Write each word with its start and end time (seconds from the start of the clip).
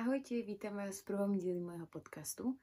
Ahojte, 0.00 0.40
vítam 0.40 0.80
vás 0.80 1.04
v 1.04 1.12
prvom 1.12 1.36
dieli 1.36 1.60
môjho 1.60 1.84
podcastu. 1.84 2.56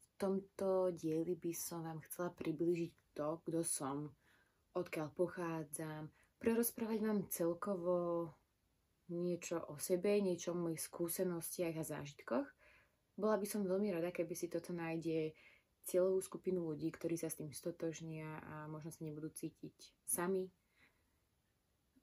V 0.00 0.08
tomto 0.16 0.88
dieli 0.88 1.36
by 1.36 1.52
som 1.52 1.84
vám 1.84 2.00
chcela 2.08 2.32
približiť 2.32 3.12
to, 3.12 3.44
kto 3.44 3.60
som, 3.60 4.08
odkiaľ 4.72 5.12
pochádzam, 5.12 6.08
prerozprávať 6.40 6.98
vám 7.04 7.28
celkovo 7.28 8.32
niečo 9.12 9.68
o 9.68 9.76
sebe, 9.76 10.16
niečo 10.16 10.56
o 10.56 10.60
mojich 10.64 10.80
skúsenostiach 10.80 11.76
a 11.76 11.84
zážitkoch. 11.84 12.48
Bola 13.20 13.36
by 13.36 13.44
som 13.44 13.60
veľmi 13.60 13.92
rada, 13.92 14.08
keby 14.08 14.32
si 14.32 14.48
toto 14.48 14.72
nájde 14.72 15.36
cieľovú 15.84 16.24
skupinu 16.24 16.64
ľudí, 16.72 16.88
ktorí 16.88 17.20
sa 17.20 17.28
s 17.28 17.36
tým 17.36 17.52
stotožnia 17.52 18.32
a 18.48 18.64
možno 18.64 18.88
sa 18.88 19.04
nebudú 19.04 19.28
cítiť 19.28 19.92
sami. 20.08 20.48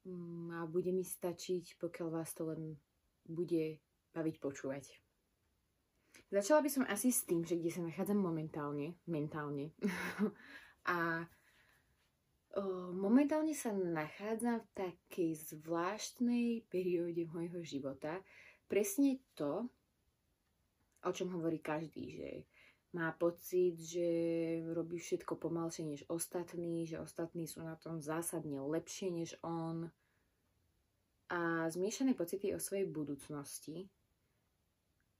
Mm, 0.05 0.61
a 0.61 0.69
bude 0.69 0.93
mi 0.93 1.01
stačiť, 1.01 1.81
pokiaľ 1.81 2.07
vás 2.21 2.29
to 2.37 2.53
len 2.53 2.77
bude 3.25 3.81
baviť 4.13 4.35
počúvať. 4.39 5.03
Začala 6.33 6.65
by 6.65 6.69
som 6.69 6.85
asi 6.89 7.13
s 7.13 7.29
tým, 7.29 7.45
že 7.45 7.57
kde 7.61 7.69
sa 7.69 7.81
nachádzam 7.85 8.17
momentálne, 8.17 8.97
mentálne. 9.05 9.73
a 10.89 11.29
o, 12.57 12.89
momentálne 12.93 13.53
sa 13.53 13.69
nachádzam 13.69 14.61
v 14.61 14.73
takej 14.73 15.31
zvláštnej 15.53 16.65
perióde 16.73 17.29
môjho 17.29 17.61
života. 17.61 18.17
Presne 18.65 19.21
to, 19.37 19.69
o 21.05 21.11
čom 21.13 21.29
hovorí 21.37 21.61
každý, 21.61 22.17
že 22.17 22.29
má 22.93 23.13
pocit, 23.13 23.77
že 23.77 24.09
robí 24.73 25.01
všetko 25.01 25.37
pomalšie 25.37 25.85
než 25.85 26.01
ostatní, 26.09 26.85
že 26.85 27.01
ostatní 27.01 27.49
sú 27.49 27.65
na 27.65 27.77
tom 27.77 28.01
zásadne 28.01 28.61
lepšie 28.61 29.09
než 29.09 29.37
on 29.41 29.89
a 31.33 31.69
zmiešané 31.69 32.13
pocity 32.13 32.53
o 32.53 32.61
svojej 32.61 32.85
budúcnosti, 32.85 33.89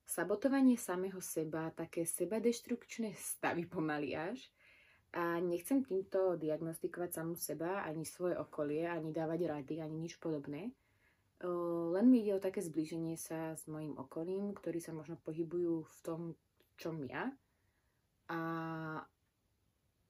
sabotovanie 0.06 0.76
samého 0.76 1.20
seba, 1.24 1.72
také 1.72 2.04
sebadeštrukčné 2.04 3.16
stavy 3.16 3.66
pomaly 3.66 4.14
až 4.14 4.40
a 5.14 5.38
nechcem 5.38 5.86
týmto 5.86 6.36
diagnostikovať 6.42 7.12
samú 7.14 7.38
seba, 7.38 7.86
ani 7.86 8.02
svoje 8.02 8.34
okolie, 8.34 8.90
ani 8.90 9.14
dávať 9.14 9.45
rady, 9.45 9.76
ani 9.82 9.98
nič 10.10 10.18
podobné. 10.18 10.73
Len 11.94 12.06
mi 12.08 12.23
ide 12.23 12.40
o 12.40 12.44
také 12.44 12.64
zblíženie 12.64 13.20
sa 13.20 13.54
s 13.54 13.68
mojim 13.68 13.94
okolím, 14.00 14.56
ktorí 14.56 14.80
sa 14.80 14.95
možno 14.95 15.20
pohybujú 15.22 15.84
v 15.84 15.98
tom, 16.02 16.22
čom 16.80 17.04
ja 17.06 17.30
a 18.32 18.40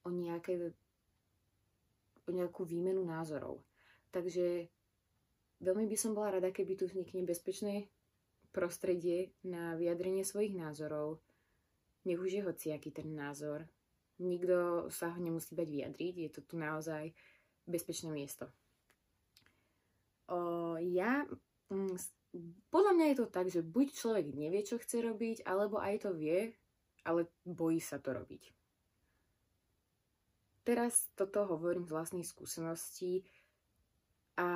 o, 0.06 0.10
nejaké, 0.14 0.72
o 2.24 2.30
nejakú 2.30 2.64
výmenu 2.64 3.02
názorov. 3.04 3.66
Takže 4.14 4.70
veľmi 5.60 5.90
by 5.90 5.98
som 5.98 6.14
bola 6.14 6.38
rada, 6.38 6.54
keby 6.54 6.78
tu 6.78 6.86
vznikne 6.86 7.26
bezpečné 7.26 7.90
prostredie 8.54 9.34
na 9.42 9.74
vyjadrenie 9.74 10.22
svojich 10.22 10.54
názorov. 10.54 11.20
Nech 12.06 12.22
už 12.22 12.38
je 12.38 12.46
hociaký 12.46 12.94
ten 12.94 13.10
názor. 13.18 13.66
Nikto 14.22 14.88
sa 14.94 15.10
ho 15.10 15.20
nemusí 15.20 15.58
bať 15.58 15.68
vyjadriť, 15.68 16.14
je 16.16 16.30
to 16.30 16.42
tu 16.46 16.56
naozaj 16.62 17.10
bezpečné 17.66 18.14
miesto. 18.14 18.46
O, 20.30 20.78
ja, 20.78 21.26
mm, 21.74 21.98
podľa 22.70 22.92
mňa 22.94 23.06
je 23.10 23.18
to 23.18 23.28
tak, 23.28 23.48
že 23.50 23.66
buď 23.66 23.88
človek 23.94 24.26
nevie, 24.38 24.62
čo 24.62 24.78
chce 24.78 25.02
robiť, 25.02 25.38
alebo 25.50 25.82
aj 25.82 26.06
to 26.06 26.14
vie, 26.14 26.54
ale 27.04 27.26
bojí 27.44 27.82
sa 27.82 27.98
to 27.98 28.14
robiť. 28.14 28.54
Teraz 30.64 31.12
toto 31.20 31.44
hovorím 31.44 31.84
z 31.84 31.92
vlastnej 31.92 32.24
skúsenosti 32.24 33.28
a 34.40 34.48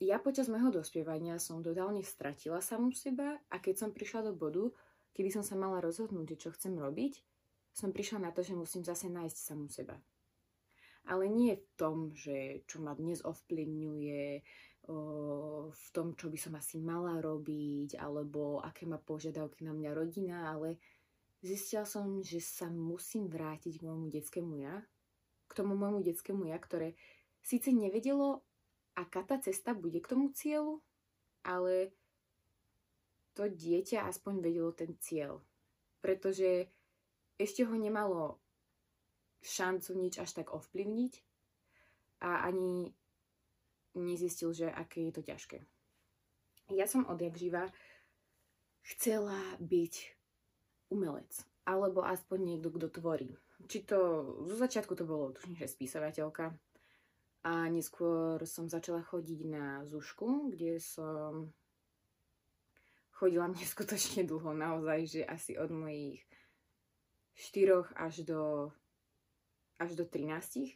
ja 0.00 0.20
počas 0.20 0.52
môjho 0.52 0.68
dospievania 0.68 1.40
som 1.40 1.64
totálne 1.64 2.04
stratila 2.04 2.60
samú 2.60 2.92
seba 2.92 3.40
a 3.48 3.56
keď 3.56 3.86
som 3.86 3.90
prišla 3.96 4.28
do 4.28 4.32
bodu, 4.36 4.68
kedy 5.16 5.32
som 5.32 5.40
sa 5.40 5.56
mala 5.56 5.80
rozhodnúť, 5.80 6.36
čo 6.36 6.52
chcem 6.52 6.76
robiť, 6.76 7.24
som 7.72 7.92
prišla 7.92 8.28
na 8.28 8.30
to, 8.32 8.44
že 8.44 8.56
musím 8.56 8.84
zase 8.84 9.08
nájsť 9.08 9.38
samú 9.40 9.68
seba. 9.72 9.96
Ale 11.06 11.30
nie 11.32 11.56
v 11.56 11.66
tom, 11.78 11.96
že 12.12 12.66
čo 12.68 12.82
ma 12.82 12.92
dnes 12.92 13.24
ovplyvňuje, 13.24 14.24
v 15.72 15.86
tom, 15.90 16.14
čo 16.14 16.30
by 16.30 16.38
som 16.38 16.54
asi 16.54 16.78
mala 16.78 17.18
robiť, 17.18 17.98
alebo 17.98 18.62
aké 18.62 18.86
má 18.86 19.02
požiadavky 19.02 19.66
na 19.66 19.74
mňa 19.74 19.90
rodina, 19.96 20.36
ale 20.54 20.78
zistila 21.42 21.82
som, 21.82 22.22
že 22.22 22.38
sa 22.38 22.70
musím 22.70 23.26
vrátiť 23.26 23.82
k 23.82 23.86
môjmu 23.86 24.14
detskému 24.14 24.54
ja, 24.62 24.78
k 25.46 25.52
tomu 25.58 25.74
môjmu 25.74 26.06
detskému 26.06 26.46
ja, 26.46 26.58
ktoré 26.58 26.94
síce 27.42 27.74
nevedelo, 27.74 28.45
aká 28.96 29.22
tá 29.22 29.36
cesta 29.36 29.76
bude 29.76 30.00
k 30.00 30.10
tomu 30.10 30.32
cieľu, 30.32 30.80
ale 31.44 31.92
to 33.36 33.46
dieťa 33.46 34.08
aspoň 34.08 34.40
vedelo 34.40 34.72
ten 34.72 34.96
cieľ. 34.96 35.44
Pretože 36.00 36.72
ešte 37.36 37.68
ho 37.68 37.76
nemalo 37.76 38.40
šancu 39.44 39.92
nič 40.00 40.18
až 40.18 40.42
tak 40.42 40.56
ovplyvniť 40.56 41.12
a 42.24 42.48
ani 42.48 42.90
nezistil, 43.94 44.56
že 44.56 44.72
aké 44.72 45.08
je 45.08 45.12
to 45.12 45.22
ťažké. 45.22 45.58
Ja 46.72 46.88
som 46.88 47.06
odjak 47.06 47.36
živa 47.36 47.70
chcela 48.82 49.38
byť 49.62 49.94
umelec, 50.90 51.30
alebo 51.68 52.02
aspoň 52.02 52.38
niekto, 52.42 52.72
kto 52.74 52.88
tvorí. 52.90 53.36
Či 53.66 53.86
to, 53.86 53.98
zo 54.46 54.56
začiatku 54.58 54.94
to 54.94 55.06
bolo, 55.06 55.34
tuším, 55.34 55.58
že 55.58 55.70
spisovateľka, 55.70 56.54
a 57.46 57.70
neskôr 57.70 58.42
som 58.42 58.66
začala 58.66 59.06
chodiť 59.06 59.40
na 59.46 59.86
zušku, 59.86 60.50
kde 60.50 60.82
som 60.82 61.54
chodila 63.14 63.46
neskutočne 63.54 64.26
dlho, 64.26 64.50
naozaj, 64.50 64.98
že 65.06 65.22
asi 65.22 65.54
od 65.54 65.70
mojich 65.70 66.26
4 67.38 67.94
až 67.94 68.26
do 68.26 68.42
až 69.76 69.92
do 69.94 70.08
13. 70.08 70.74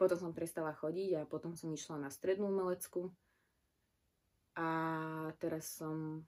Potom 0.00 0.18
som 0.18 0.32
prestala 0.32 0.72
chodiť 0.72 1.22
a 1.22 1.28
potom 1.28 1.54
som 1.54 1.68
išla 1.70 2.00
na 2.00 2.10
strednú 2.10 2.48
umelecku. 2.48 3.12
A 4.56 4.68
teraz 5.38 5.76
som 5.76 6.24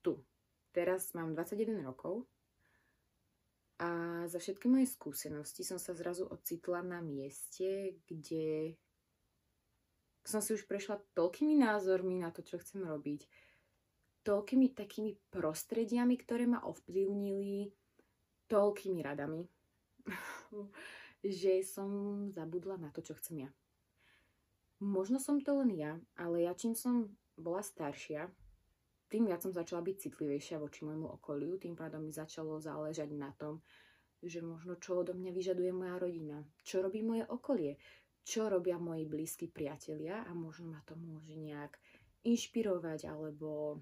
tu. 0.00 0.24
Teraz 0.72 1.12
mám 1.12 1.36
21 1.36 1.84
rokov 1.84 2.24
a 3.80 3.88
za 4.28 4.36
všetky 4.36 4.68
moje 4.68 4.92
skúsenosti 4.92 5.64
som 5.64 5.80
sa 5.80 5.96
zrazu 5.96 6.28
ocitla 6.28 6.84
na 6.84 7.00
mieste, 7.00 7.96
kde 8.04 8.76
som 10.20 10.44
si 10.44 10.52
už 10.52 10.68
prešla 10.68 11.00
toľkými 11.16 11.56
názormi 11.64 12.20
na 12.20 12.28
to, 12.28 12.44
čo 12.44 12.60
chcem 12.60 12.84
robiť, 12.84 13.24
toľkými 14.20 14.76
takými 14.76 15.16
prostrediami, 15.32 16.12
ktoré 16.20 16.44
ma 16.44 16.60
ovplyvnili, 16.60 17.72
toľkými 18.52 19.00
radami, 19.00 19.48
že 21.40 21.64
som 21.64 21.88
zabudla 22.36 22.76
na 22.76 22.92
to, 22.92 23.00
čo 23.00 23.16
chcem 23.16 23.48
ja. 23.48 23.50
Možno 24.80 25.16
som 25.16 25.40
to 25.40 25.56
len 25.56 25.72
ja, 25.72 25.96
ale 26.20 26.44
ja 26.44 26.52
čím 26.52 26.76
som 26.76 27.16
bola 27.40 27.64
staršia, 27.64 28.28
tým 29.10 29.26
viac 29.26 29.42
som 29.42 29.50
začala 29.50 29.82
byť 29.82 29.96
citlivejšia 30.06 30.62
voči 30.62 30.86
môjmu 30.86 31.18
okoliu, 31.18 31.58
tým 31.58 31.74
pádom 31.74 32.06
mi 32.06 32.14
začalo 32.14 32.62
záležať 32.62 33.10
na 33.10 33.34
tom, 33.34 33.58
že 34.22 34.38
možno 34.38 34.78
čo 34.78 35.02
odo 35.02 35.18
mňa 35.18 35.34
vyžaduje 35.34 35.74
moja 35.74 35.98
rodina, 35.98 36.38
čo 36.62 36.78
robí 36.78 37.02
moje 37.02 37.26
okolie, 37.26 37.74
čo 38.22 38.46
robia 38.46 38.78
moji 38.78 39.10
blízki 39.10 39.50
priatelia 39.50 40.22
a 40.22 40.30
možno 40.30 40.70
ma 40.70 40.80
to 40.86 40.94
môže 40.94 41.34
nejak 41.34 41.74
inšpirovať, 42.22 43.10
alebo 43.10 43.80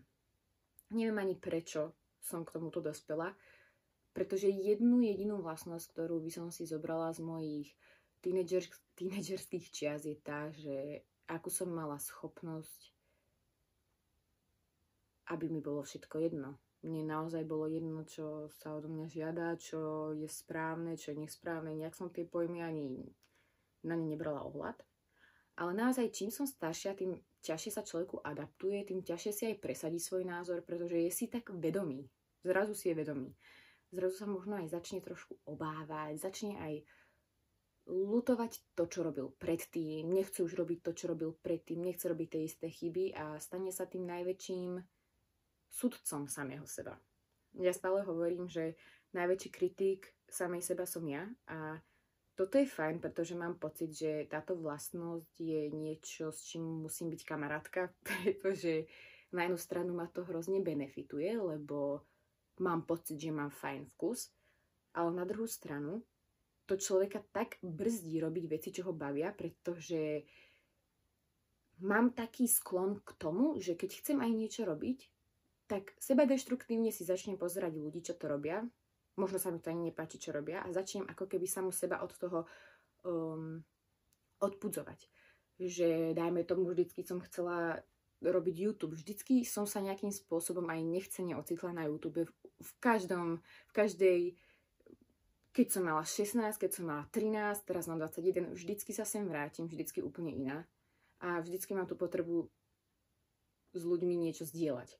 neviem 0.96 1.18
ani 1.20 1.36
prečo 1.36 1.92
som 2.22 2.46
k 2.46 2.56
tomuto 2.56 2.80
dospela, 2.80 3.34
pretože 4.16 4.48
jednu 4.48 5.04
jedinú 5.04 5.44
vlastnosť, 5.44 5.86
ktorú 5.92 6.24
by 6.24 6.30
som 6.32 6.48
si 6.48 6.64
zobrala 6.64 7.12
z 7.12 7.20
mojich 7.20 7.68
tínedžer, 8.24 8.64
tínedžerských 8.96 9.66
čias 9.70 10.08
je 10.08 10.16
tá, 10.18 10.48
že 10.54 11.04
akú 11.28 11.52
som 11.52 11.68
mala 11.70 12.00
schopnosť, 12.00 12.97
aby 15.30 15.48
mi 15.48 15.60
bolo 15.60 15.84
všetko 15.84 16.16
jedno. 16.18 16.58
Mne 16.86 17.10
naozaj 17.10 17.42
bolo 17.42 17.66
jedno, 17.66 18.06
čo 18.06 18.46
sa 18.54 18.78
odo 18.78 18.86
mňa 18.86 19.06
žiada, 19.10 19.58
čo 19.58 20.12
je 20.14 20.30
správne, 20.30 20.94
čo 20.94 21.10
je 21.10 21.26
nesprávne. 21.26 21.74
Nejak 21.74 21.98
som 21.98 22.08
tie 22.08 22.22
pojmy 22.22 22.62
ani 22.62 23.02
na 23.82 23.98
ne 23.98 24.06
nebrala 24.06 24.46
ohľad. 24.46 24.78
Ale 25.58 25.74
naozaj, 25.74 26.14
čím 26.14 26.30
som 26.30 26.46
staršia, 26.46 26.94
tým 26.94 27.18
ťažšie 27.42 27.70
sa 27.74 27.82
človeku 27.82 28.22
adaptuje, 28.22 28.86
tým 28.86 29.02
ťažšie 29.02 29.32
si 29.34 29.42
aj 29.50 29.58
presadí 29.58 29.98
svoj 29.98 30.22
názor, 30.22 30.62
pretože 30.62 30.94
je 30.94 31.10
si 31.10 31.26
tak 31.26 31.50
vedomý. 31.50 32.06
Zrazu 32.46 32.78
si 32.78 32.94
je 32.94 32.94
vedomý 32.94 33.34
zrazu 33.92 34.24
sa 34.24 34.26
možno 34.28 34.60
aj 34.60 34.68
začne 34.68 35.00
trošku 35.00 35.36
obávať, 35.48 36.20
začne 36.20 36.60
aj 36.60 36.74
lutovať 37.88 38.76
to, 38.76 38.84
čo 38.84 39.00
robil 39.00 39.32
predtým, 39.40 40.12
nechce 40.12 40.44
už 40.44 40.60
robiť 40.60 40.84
to, 40.84 40.92
čo 40.92 41.04
robil 41.08 41.32
predtým, 41.40 41.80
nechce 41.80 42.04
robiť 42.04 42.28
tie 42.28 42.42
isté 42.44 42.66
chyby 42.68 43.16
a 43.16 43.40
stane 43.40 43.72
sa 43.72 43.88
tým 43.88 44.04
najväčším 44.04 44.76
sudcom 45.70 46.28
samého 46.28 46.66
seba. 46.66 46.96
Ja 47.56 47.72
stále 47.72 48.04
hovorím, 48.04 48.48
že 48.48 48.76
najväčší 49.16 49.50
kritik 49.52 50.12
samej 50.28 50.60
seba 50.60 50.84
som 50.84 51.04
ja 51.08 51.24
a 51.48 51.80
toto 52.38 52.54
je 52.54 52.70
fajn, 52.70 53.02
pretože 53.02 53.34
mám 53.34 53.58
pocit, 53.58 53.90
že 53.90 54.30
táto 54.30 54.54
vlastnosť 54.54 55.34
je 55.42 55.62
niečo, 55.74 56.30
s 56.30 56.46
čím 56.46 56.86
musím 56.86 57.10
byť 57.10 57.22
kamarátka, 57.26 57.90
pretože 58.06 58.86
na 59.34 59.44
jednu 59.44 59.58
stranu 59.58 59.90
ma 59.98 60.06
to 60.06 60.22
hrozne 60.22 60.62
benefituje, 60.62 61.34
lebo 61.34 62.06
mám 62.62 62.86
pocit, 62.86 63.18
že 63.18 63.34
mám 63.34 63.50
fajn 63.50 63.90
vkus, 63.96 64.30
ale 64.94 65.10
na 65.14 65.26
druhú 65.26 65.50
stranu 65.50 66.06
to 66.68 66.76
človeka 66.76 67.24
tak 67.32 67.56
brzdí 67.64 68.20
robiť 68.20 68.44
veci, 68.46 68.68
čo 68.70 68.86
ho 68.86 68.92
bavia, 68.92 69.32
pretože 69.32 70.22
mám 71.80 72.12
taký 72.14 72.46
sklon 72.46 73.00
k 73.02 73.10
tomu, 73.16 73.56
že 73.58 73.74
keď 73.74 73.98
chcem 74.04 74.18
aj 74.20 74.30
niečo 74.30 74.62
robiť, 74.62 74.98
tak 75.68 75.92
seba 76.00 76.24
deštruktívne 76.24 76.88
si 76.88 77.04
začnem 77.04 77.36
pozerať 77.36 77.76
ľudí, 77.76 78.00
čo 78.00 78.16
to 78.16 78.24
robia. 78.24 78.64
Možno 79.20 79.36
sa 79.36 79.52
mi 79.52 79.60
to 79.60 79.68
ani 79.68 79.92
nepáči, 79.92 80.16
čo 80.16 80.32
robia 80.32 80.64
a 80.64 80.72
začnem 80.72 81.04
ako 81.04 81.28
keby 81.28 81.44
samu 81.44 81.68
seba 81.68 82.00
od 82.00 82.16
toho 82.16 82.48
um, 83.04 83.60
odpudzovať. 84.40 84.98
Že 85.60 86.16
dajme 86.16 86.48
tomu, 86.48 86.72
vždycky 86.72 87.04
som 87.04 87.20
chcela 87.20 87.84
robiť 88.24 88.56
YouTube. 88.56 88.96
Vždycky 88.96 89.44
som 89.44 89.68
sa 89.68 89.84
nejakým 89.84 90.10
spôsobom 90.10 90.64
aj 90.72 90.80
nechcene 90.82 91.36
ocitla 91.36 91.76
na 91.76 91.84
YouTube. 91.86 92.26
V, 92.26 92.32
v 92.58 92.72
každom, 92.80 93.44
v 93.70 93.72
každej, 93.74 94.18
keď 95.52 95.66
som 95.68 95.82
mala 95.86 96.02
16, 96.02 96.38
keď 96.56 96.70
som 96.70 96.84
mala 96.88 97.04
13, 97.10 97.68
teraz 97.68 97.86
mám 97.90 98.00
21, 98.00 98.54
vždycky 98.54 98.90
sa 98.94 99.04
sem 99.04 99.26
vrátim, 99.26 99.68
vždycky 99.68 100.00
úplne 100.00 100.32
iná. 100.32 100.58
A 101.18 101.42
vždycky 101.42 101.74
mám 101.74 101.90
tú 101.90 101.98
potrebu 101.98 102.46
s 103.74 103.82
ľuďmi 103.82 104.14
niečo 104.14 104.46
zdieľať. 104.46 104.94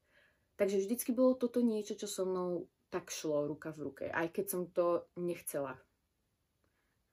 Takže 0.59 0.83
vždycky 0.83 1.15
bolo 1.15 1.39
toto 1.39 1.63
niečo, 1.63 1.95
čo 1.95 2.11
so 2.11 2.27
mnou 2.27 2.67
tak 2.91 3.15
šlo 3.15 3.47
ruka 3.47 3.71
v 3.71 3.83
ruke, 3.87 4.07
aj 4.11 4.35
keď 4.35 4.47
som 4.51 4.63
to 4.67 5.07
nechcela. 5.15 5.79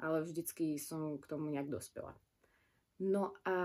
Ale 0.02 0.26
vždycky 0.26 0.82
som 0.82 1.22
k 1.22 1.30
tomu 1.30 1.54
nejak 1.54 1.70
dospela. 1.70 2.18
No 2.96 3.36
a 3.44 3.58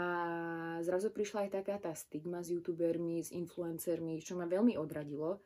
zrazu 0.82 1.14
prišla 1.14 1.46
aj 1.46 1.50
taká 1.62 1.78
tá 1.78 1.94
stigma 1.94 2.42
s 2.42 2.50
youtubermi, 2.50 3.22
s 3.22 3.30
influencermi, 3.30 4.18
čo 4.20 4.34
ma 4.34 4.44
veľmi 4.44 4.74
odradilo 4.74 5.38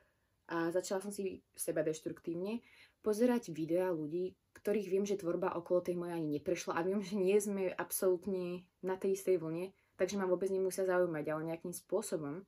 a 0.48 0.72
začala 0.72 1.04
som 1.04 1.12
si 1.12 1.44
seba 1.52 1.84
deštruktívne 1.84 2.64
pozerať 3.04 3.52
videá 3.52 3.92
ľudí, 3.92 4.32
ktorých 4.56 4.88
viem, 4.88 5.04
že 5.04 5.20
tvorba 5.20 5.52
okolo 5.52 5.84
tej 5.84 6.00
mojej 6.00 6.16
ani 6.16 6.40
neprešla 6.40 6.80
a 6.80 6.84
viem, 6.84 7.04
že 7.04 7.16
nie 7.20 7.36
sme 7.36 7.72
absolútne 7.76 8.64
na 8.80 8.96
tej 8.96 9.20
istej 9.20 9.36
vlne, 9.36 9.76
takže 10.00 10.16
ma 10.16 10.24
vôbec 10.24 10.48
nemusia 10.48 10.88
zaujímať, 10.88 11.24
ale 11.28 11.52
nejakým 11.52 11.76
spôsobom 11.76 12.40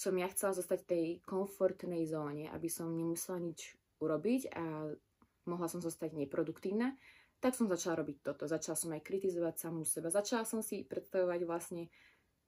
som 0.00 0.16
ja 0.16 0.32
chcela 0.32 0.56
zostať 0.56 0.78
v 0.80 0.88
tej 0.88 1.04
komfortnej 1.28 2.08
zóne, 2.08 2.48
aby 2.48 2.72
som 2.72 2.88
nemusela 2.88 3.36
nič 3.36 3.76
urobiť 4.00 4.48
a 4.56 4.96
mohla 5.44 5.68
som 5.68 5.84
zostať 5.84 6.16
neproduktívna, 6.16 6.96
tak 7.36 7.52
som 7.52 7.68
začala 7.68 8.00
robiť 8.00 8.24
toto. 8.24 8.48
Začala 8.48 8.80
som 8.80 8.96
aj 8.96 9.04
kritizovať 9.04 9.60
samú 9.60 9.84
seba. 9.84 10.08
Začala 10.08 10.48
som 10.48 10.64
si 10.64 10.88
predstavovať 10.88 11.44
vlastne 11.44 11.92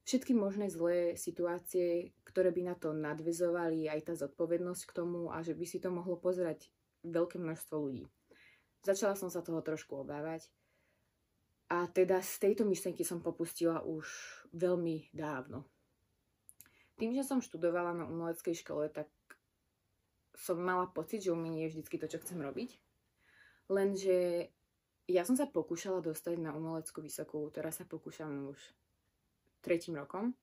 všetky 0.09 0.33
možné 0.33 0.73
zlé 0.73 1.21
situácie, 1.21 2.17
ktoré 2.25 2.57
by 2.57 2.73
na 2.73 2.75
to 2.77 2.97
nadvezovali, 2.97 3.85
aj 3.85 4.01
tá 4.01 4.15
zodpovednosť 4.17 4.83
k 4.89 4.97
tomu 4.97 5.29
a 5.29 5.45
že 5.45 5.53
by 5.53 5.65
si 5.69 5.77
to 5.77 5.93
mohlo 5.93 6.17
pozerať 6.17 6.73
veľké 7.05 7.37
množstvo 7.37 7.77
ľudí. 7.77 8.09
Začala 8.81 9.13
som 9.13 9.29
sa 9.29 9.45
toho 9.45 9.61
trošku 9.61 10.01
obávať 10.01 10.49
a 11.69 11.85
teda 11.89 12.21
z 12.25 12.49
tejto 12.49 12.65
myšlenky 12.65 13.05
som 13.05 13.21
popustila 13.21 13.85
už 13.85 14.09
veľmi 14.53 15.13
dávno. 15.13 15.72
Tým, 17.03 17.19
že 17.19 17.27
som 17.27 17.43
študovala 17.43 17.99
na 17.99 18.07
umeleckej 18.07 18.63
škole, 18.63 18.87
tak 18.87 19.11
som 20.39 20.55
mala 20.55 20.87
pocit, 20.87 21.27
že 21.27 21.35
umenie 21.35 21.67
je 21.67 21.83
vždy 21.83 21.99
to, 21.99 22.07
čo 22.07 22.23
chcem 22.23 22.39
robiť. 22.39 22.79
Lenže 23.67 24.47
ja 25.11 25.27
som 25.27 25.35
sa 25.35 25.51
pokúšala 25.51 25.99
dostať 25.99 26.39
na 26.39 26.55
umeleckú 26.55 27.03
vysokú, 27.03 27.51
teraz 27.51 27.83
sa 27.83 27.91
pokúšam 27.91 28.55
už 28.55 28.61
tretím 29.67 29.99
rokom. 29.99 30.39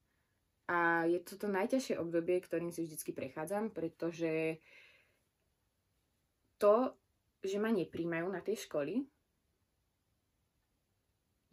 A 0.67 1.07
je 1.07 1.23
to 1.23 1.39
to 1.39 1.47
najťažšie 1.47 1.95
obdobie, 1.95 2.43
ktorým 2.43 2.75
si 2.75 2.83
vždycky 2.83 3.15
prechádzam, 3.15 3.71
pretože 3.71 4.59
to, 6.59 6.91
že 7.39 7.55
ma 7.55 7.71
nepríjmajú 7.71 8.27
na 8.27 8.43
tej 8.43 8.67
školy, 8.67 9.07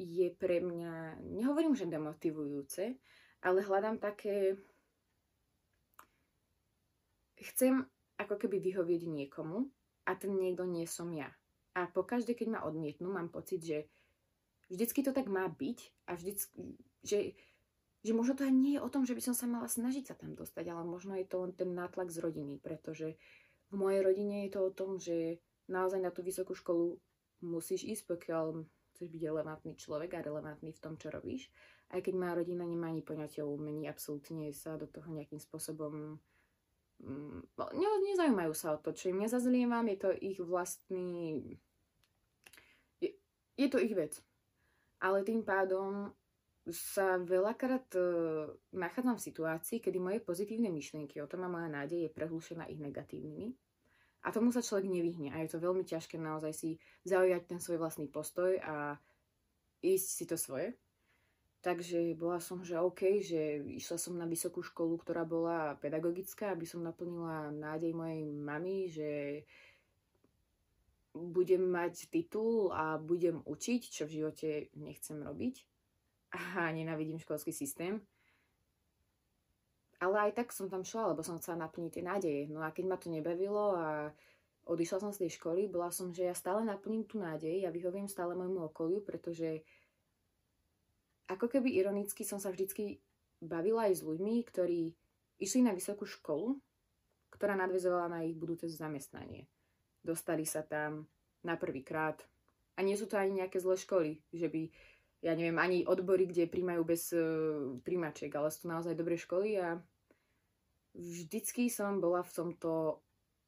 je 0.02 0.28
pre 0.34 0.58
mňa, 0.60 1.22
nehovorím, 1.22 1.78
že 1.78 1.86
demotivujúce, 1.86 2.98
ale 3.46 3.62
hľadám 3.62 4.02
také... 4.02 4.58
Chcem 7.40 7.84
ako 8.16 8.40
keby 8.40 8.60
vyhovieť 8.60 9.02
niekomu 9.04 9.68
a 10.08 10.16
ten 10.16 10.32
niekto 10.32 10.64
nie 10.64 10.88
som 10.88 11.12
ja. 11.12 11.28
A 11.76 11.84
pokaždé, 11.84 12.32
keď 12.32 12.56
ma 12.56 12.60
odmietnú, 12.64 13.12
mám 13.12 13.28
pocit, 13.28 13.60
že 13.60 13.78
vždycky 14.72 15.04
to 15.04 15.12
tak 15.12 15.28
má 15.28 15.44
byť 15.44 15.78
a 16.08 16.16
vždycky, 16.16 16.80
že, 17.04 17.36
že 18.00 18.12
možno 18.16 18.40
to 18.40 18.48
ani 18.48 18.56
nie 18.56 18.74
je 18.80 18.84
o 18.84 18.92
tom, 18.92 19.04
že 19.04 19.12
by 19.12 19.22
som 19.22 19.36
sa 19.36 19.44
mala 19.44 19.68
snažiť 19.68 20.08
sa 20.08 20.14
tam 20.16 20.32
dostať, 20.32 20.72
ale 20.72 20.88
možno 20.88 21.12
je 21.20 21.28
to 21.28 21.44
len 21.44 21.52
ten 21.52 21.76
nátlak 21.76 22.08
z 22.08 22.24
rodiny, 22.24 22.56
pretože 22.64 23.20
v 23.68 23.74
mojej 23.76 24.00
rodine 24.00 24.48
je 24.48 24.50
to 24.56 24.60
o 24.64 24.72
tom, 24.72 24.96
že 24.96 25.42
naozaj 25.68 26.00
na 26.00 26.08
tú 26.08 26.24
vysokú 26.24 26.56
školu 26.56 26.96
musíš 27.44 27.84
ísť, 27.84 28.04
pokiaľ 28.08 28.64
chceš 28.96 29.12
byť 29.12 29.22
relevantný 29.28 29.76
človek 29.76 30.16
a 30.16 30.24
relevantný 30.24 30.72
v 30.72 30.82
tom, 30.82 30.96
čo 30.96 31.12
robíš. 31.12 31.52
Aj 31.92 32.00
keď 32.00 32.16
moja 32.16 32.40
rodina 32.40 32.64
nemá 32.64 32.88
ani 32.88 33.04
poňatie 33.04 33.44
o 33.44 33.52
umení, 33.52 33.84
absolútne 33.84 34.48
sa 34.56 34.80
do 34.80 34.88
toho 34.88 35.06
nejakým 35.12 35.38
spôsobom 35.38 36.16
ne, 37.02 37.88
nezaujímajú 38.12 38.52
sa 38.56 38.74
o 38.74 38.80
to, 38.80 38.96
čo 38.96 39.12
im 39.12 39.20
nezazlievam, 39.22 39.86
je 39.92 39.98
to 39.98 40.10
ich 40.16 40.38
vlastný... 40.40 41.56
Je, 43.00 43.12
je 43.56 43.68
to 43.68 43.78
ich 43.80 43.92
vec. 43.92 44.16
Ale 45.00 45.20
tým 45.22 45.44
pádom 45.44 46.10
sa 46.66 47.14
veľakrát 47.20 47.86
uh, 47.94 48.50
nachádzam 48.74 49.14
v 49.20 49.26
situácii, 49.30 49.78
kedy 49.78 49.98
moje 50.02 50.18
pozitívne 50.18 50.72
myšlienky 50.74 51.22
o 51.22 51.30
tom 51.30 51.46
a 51.46 51.52
moja 51.52 51.70
nádej 51.70 52.10
je 52.10 52.14
prehlušená 52.16 52.66
ich 52.66 52.82
negatívnymi. 52.82 53.54
A 54.26 54.34
tomu 54.34 54.50
sa 54.50 54.58
človek 54.58 54.90
nevyhne 54.90 55.30
a 55.30 55.38
je 55.46 55.54
to 55.54 55.62
veľmi 55.62 55.86
ťažké 55.86 56.18
naozaj 56.18 56.50
si 56.50 56.82
zaujať 57.06 57.46
ten 57.46 57.62
svoj 57.62 57.78
vlastný 57.78 58.10
postoj 58.10 58.58
a 58.58 58.98
ísť 59.78 60.08
si 60.10 60.24
to 60.26 60.34
svoje. 60.34 60.74
Takže 61.66 62.14
bola 62.14 62.38
som, 62.38 62.62
že 62.62 62.78
OK, 62.78 63.18
že 63.26 63.58
išla 63.58 63.98
som 63.98 64.14
na 64.14 64.22
vysokú 64.22 64.62
školu, 64.62 65.02
ktorá 65.02 65.26
bola 65.26 65.74
pedagogická, 65.82 66.54
aby 66.54 66.62
som 66.62 66.86
naplnila 66.86 67.50
nádej 67.50 67.90
mojej 67.90 68.22
mamy, 68.30 68.86
že 68.86 69.10
budem 71.10 71.66
mať 71.66 72.06
titul 72.06 72.70
a 72.70 72.94
budem 73.02 73.42
učiť, 73.42 73.82
čo 73.82 74.06
v 74.06 74.14
živote 74.22 74.70
nechcem 74.78 75.18
robiť. 75.18 75.66
A 76.38 76.70
nenávidím 76.70 77.18
školský 77.18 77.50
systém 77.50 77.98
ale 80.00 80.28
aj 80.28 80.32
tak 80.36 80.48
som 80.52 80.68
tam 80.68 80.84
šla, 80.84 81.16
lebo 81.16 81.24
som 81.24 81.40
chcela 81.40 81.68
naplniť 81.68 81.92
tie 81.92 82.04
nádeje. 82.04 82.42
No 82.52 82.60
a 82.60 82.72
keď 82.72 82.84
ma 82.84 82.96
to 83.00 83.08
nebavilo 83.08 83.72
a 83.76 84.12
odišla 84.68 85.00
som 85.00 85.12
z 85.12 85.24
tej 85.24 85.40
školy, 85.40 85.72
bola 85.72 85.88
som, 85.88 86.12
že 86.12 86.28
ja 86.28 86.34
stále 86.36 86.66
naplním 86.66 87.08
tú 87.08 87.16
nádej, 87.16 87.64
ja 87.64 87.70
vyhoviem 87.72 88.10
stále 88.10 88.36
môjmu 88.36 88.68
okoliu, 88.68 89.00
pretože 89.00 89.64
ako 91.26 91.46
keby 91.50 91.74
ironicky 91.74 92.22
som 92.22 92.38
sa 92.38 92.54
vždycky 92.54 93.02
bavila 93.42 93.90
aj 93.90 94.00
s 94.00 94.02
ľuďmi, 94.06 94.34
ktorí 94.46 94.94
išli 95.42 95.60
na 95.66 95.76
vysokú 95.76 96.06
školu, 96.08 96.56
ktorá 97.34 97.58
nadvezovala 97.58 98.08
na 98.08 98.20
ich 98.24 98.38
budúce 98.38 98.70
zamestnanie. 98.70 99.50
Dostali 100.00 100.46
sa 100.46 100.64
tam 100.64 101.04
na 101.44 101.58
prvýkrát. 101.58 102.22
A 102.76 102.84
nie 102.84 102.96
sú 102.96 103.10
to 103.10 103.18
ani 103.18 103.42
nejaké 103.44 103.60
zlé 103.60 103.76
školy, 103.76 104.10
že 104.30 104.48
by 104.48 104.70
ja 105.24 105.32
neviem, 105.32 105.56
ani 105.58 105.82
odbory, 105.88 106.28
kde 106.28 106.46
príjmajú 106.46 106.82
bez 106.84 107.10
uh, 107.16 107.80
príjmačiek, 107.82 108.30
ale 108.36 108.52
sú 108.52 108.68
to 108.68 108.72
naozaj 108.72 108.94
dobré 108.94 109.16
školy 109.16 109.58
a 109.58 109.80
vždycky 110.92 111.72
som 111.72 111.98
bola 111.98 112.20
v 112.20 112.32
tomto, 112.32 113.00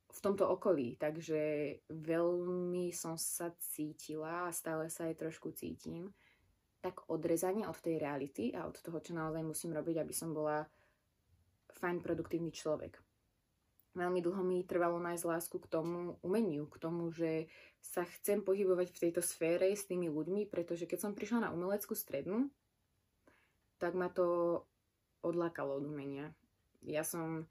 v 0.08 0.18
tomto 0.18 0.48
okolí, 0.48 0.96
takže 0.96 1.38
veľmi 1.92 2.90
som 2.90 3.20
sa 3.20 3.52
cítila 3.60 4.48
a 4.48 4.54
stále 4.56 4.88
sa 4.88 5.06
aj 5.06 5.22
trošku 5.22 5.52
cítim 5.54 6.10
tak 6.78 7.10
odrezanie 7.10 7.66
od 7.66 7.78
tej 7.78 7.98
reality 7.98 8.54
a 8.54 8.66
od 8.66 8.78
toho, 8.78 9.02
čo 9.02 9.12
naozaj 9.16 9.42
musím 9.42 9.74
robiť, 9.74 10.02
aby 10.02 10.14
som 10.14 10.30
bola 10.30 10.62
fajn 11.78 12.02
produktívny 12.02 12.54
človek 12.54 12.98
veľmi 13.98 14.22
dlho 14.22 14.42
mi 14.46 14.62
trvalo 14.62 15.02
nájsť 15.02 15.24
lásku 15.26 15.56
k 15.58 15.70
tomu 15.70 16.22
umeniu, 16.22 16.70
k 16.70 16.78
tomu, 16.78 17.10
že 17.10 17.50
sa 17.82 18.06
chcem 18.06 18.46
pohybovať 18.46 18.94
v 18.94 19.02
tejto 19.08 19.22
sfére 19.24 19.74
s 19.74 19.90
tými 19.90 20.06
ľuďmi, 20.06 20.46
pretože 20.46 20.86
keď 20.86 20.98
som 21.02 21.12
prišla 21.18 21.50
na 21.50 21.52
umeleckú 21.54 21.98
strednú, 21.98 22.46
tak 23.82 23.98
ma 23.98 24.06
to 24.06 24.62
odlákalo 25.26 25.82
od 25.82 25.84
umenia. 25.90 26.30
Ja 26.86 27.02
som 27.02 27.50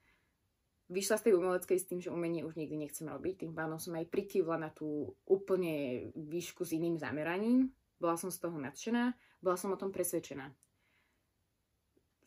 vyšla 0.87 1.19
z 1.19 1.23
tej 1.27 1.33
umeleckej 1.35 1.77
s 1.79 1.87
tým, 1.91 1.99
že 1.99 2.15
umenie 2.15 2.47
už 2.47 2.55
nikdy 2.55 2.79
nechcem 2.79 3.11
robiť, 3.11 3.43
tým 3.43 3.53
pádom 3.55 3.75
som 3.75 3.99
aj 3.99 4.07
prikývla 4.07 4.55
na 4.55 4.71
tú 4.71 5.11
úplne 5.27 6.07
výšku 6.15 6.63
s 6.63 6.71
iným 6.71 6.95
zameraním. 6.95 7.75
Bola 7.97 8.15
som 8.15 8.29
z 8.29 8.37
toho 8.37 8.57
nadšená, 8.57 9.13
bola 9.41 9.57
som 9.57 9.73
o 9.73 9.79
tom 9.79 9.89
presvedčená. 9.89 10.53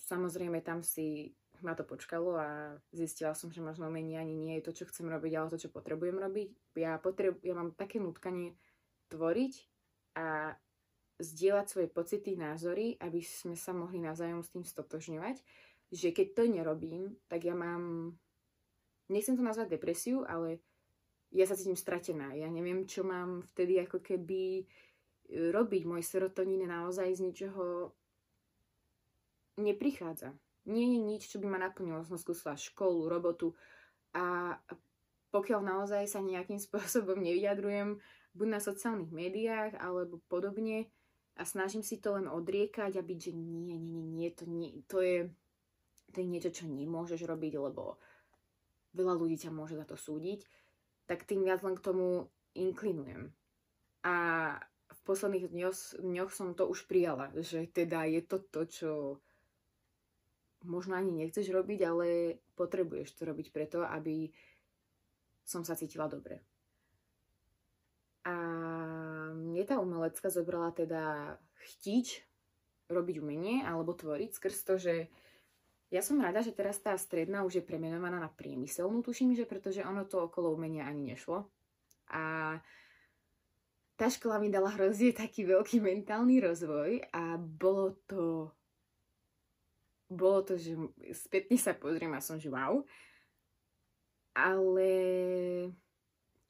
Samozrejme, 0.01 0.59
tam 0.67 0.83
si 0.83 1.35
ma 1.63 1.77
to 1.77 1.85
počkalo 1.85 2.41
a 2.41 2.49
zistila 2.91 3.37
som, 3.37 3.53
že 3.53 3.61
možno 3.61 3.87
umenie 3.87 4.17
ani 4.17 4.35
nie 4.35 4.59
je 4.59 4.65
to, 4.67 4.83
čo 4.83 4.89
chcem 4.89 5.07
robiť, 5.07 5.33
ale 5.37 5.53
to, 5.53 5.61
čo 5.61 5.69
potrebujem 5.69 6.17
robiť. 6.17 6.49
Ja, 6.81 6.97
potrebu- 6.97 7.45
ja 7.45 7.53
mám 7.53 7.77
také 7.77 8.01
nutkanie 8.01 8.57
tvoriť 9.13 9.55
a 10.17 10.57
zdieľať 11.21 11.67
svoje 11.69 11.89
pocity, 11.93 12.33
názory, 12.35 12.97
aby 12.97 13.21
sme 13.21 13.55
sa 13.55 13.77
mohli 13.77 14.01
navzájom 14.01 14.41
s 14.41 14.53
tým 14.53 14.65
stotožňovať. 14.65 15.39
že 15.91 16.15
keď 16.15 16.27
to 16.39 16.43
nerobím, 16.47 17.19
tak 17.27 17.51
ja 17.51 17.55
mám, 17.59 18.15
nechcem 19.11 19.35
to 19.35 19.43
nazvať 19.43 19.75
depresiu, 19.75 20.23
ale 20.23 20.63
ja 21.35 21.51
sa 21.51 21.59
cítim 21.59 21.75
stratená. 21.75 22.31
Ja 22.31 22.47
neviem, 22.47 22.87
čo 22.87 23.03
mám 23.03 23.43
vtedy 23.51 23.83
ako 23.83 23.99
keby 23.99 24.71
robiť. 25.31 25.83
Môj 25.87 26.03
serotonín 26.03 26.67
naozaj 26.67 27.15
z 27.17 27.25
ničoho 27.31 27.95
neprichádza. 29.59 30.35
Nie 30.69 30.87
je 30.87 30.99
nič, 31.01 31.23
čo 31.31 31.41
by 31.41 31.47
ma 31.47 31.59
naplnilo. 31.63 32.05
Som 32.05 32.21
skúsila 32.21 32.59
školu, 32.59 33.09
robotu 33.09 33.55
a 34.11 34.59
pokiaľ 35.31 35.61
naozaj 35.63 36.11
sa 36.11 36.21
nejakým 36.21 36.59
spôsobom 36.67 37.23
nevyjadrujem, 37.23 38.03
buď 38.35 38.47
na 38.47 38.61
sociálnych 38.63 39.11
médiách 39.11 39.79
alebo 39.79 40.23
podobne 40.31 40.91
a 41.39 41.47
snažím 41.47 41.83
si 41.83 41.99
to 42.03 42.15
len 42.19 42.27
odriekať 42.27 42.99
a 42.99 43.03
byť, 43.03 43.19
že 43.19 43.33
nie, 43.35 43.59
nie, 43.59 43.79
nie, 43.79 44.03
nie, 44.03 44.29
to, 44.31 44.45
nie, 44.47 44.83
to 44.87 44.99
je 45.03 45.31
to 46.11 46.21
je 46.21 46.27
niečo, 46.27 46.51
čo 46.51 46.65
nemôžeš 46.67 47.23
robiť, 47.23 47.55
lebo 47.57 47.97
veľa 48.99 49.15
ľudí 49.15 49.39
ťa 49.39 49.55
môže 49.55 49.79
za 49.79 49.87
to 49.87 49.95
súdiť, 49.95 50.43
tak 51.07 51.23
tým 51.27 51.47
viac 51.47 51.63
len 51.63 51.79
k 51.79 51.87
tomu 51.87 52.27
inklinujem. 52.59 53.31
A 54.03 54.15
v 55.01 55.03
posledných 55.09 55.49
dňoch, 55.49 56.05
dňoch 56.05 56.31
som 56.31 56.53
to 56.53 56.69
už 56.69 56.85
prijala, 56.85 57.33
že 57.41 57.65
teda 57.73 58.05
je 58.05 58.21
to 58.21 58.37
to, 58.53 58.63
čo 58.69 58.93
možno 60.69 60.93
ani 60.97 61.25
nechceš 61.25 61.49
robiť, 61.49 61.81
ale 61.89 62.07
potrebuješ 62.53 63.17
to 63.17 63.25
robiť 63.25 63.49
preto, 63.49 63.81
aby 63.81 64.29
som 65.41 65.65
sa 65.65 65.73
cítila 65.73 66.05
dobre. 66.05 66.45
A 68.29 68.35
mne 69.33 69.65
tá 69.65 69.81
umelecka 69.81 70.29
zobrala 70.29 70.77
teda 70.77 71.37
chtiť 71.65 72.29
robiť 72.93 73.17
umenie 73.25 73.65
alebo 73.65 73.97
tvoriť 73.97 74.31
skrz 74.37 74.57
to, 74.69 74.75
že 74.77 74.95
ja 75.91 76.05
som 76.05 76.23
rada, 76.23 76.39
že 76.39 76.55
teraz 76.55 76.79
tá 76.79 76.95
stredná 76.95 77.43
už 77.43 77.59
je 77.59 77.65
premenovaná 77.67 78.23
na 78.23 78.31
priemyselnú, 78.31 79.03
tuším, 79.03 79.35
že 79.35 79.49
pretože 79.49 79.83
ono 79.83 80.07
to 80.07 80.31
okolo 80.31 80.55
umenia 80.55 80.87
ani 80.87 81.17
nešlo. 81.17 81.51
A 82.15 82.55
tá 84.01 84.09
škola 84.09 84.41
mi 84.41 84.49
dala 84.49 84.73
hrozne 84.73 85.13
taký 85.13 85.45
veľký 85.45 85.85
mentálny 85.85 86.41
rozvoj 86.41 87.13
a 87.13 87.37
bolo 87.37 88.01
to 88.09 88.49
bolo 90.09 90.41
to, 90.43 90.57
že 90.57 90.75
spätne 91.13 91.55
sa 91.61 91.77
pozriem 91.77 92.11
a 92.17 92.25
som, 92.25 92.41
že 92.41 92.51
wow. 92.51 92.83
Ale 94.35 94.91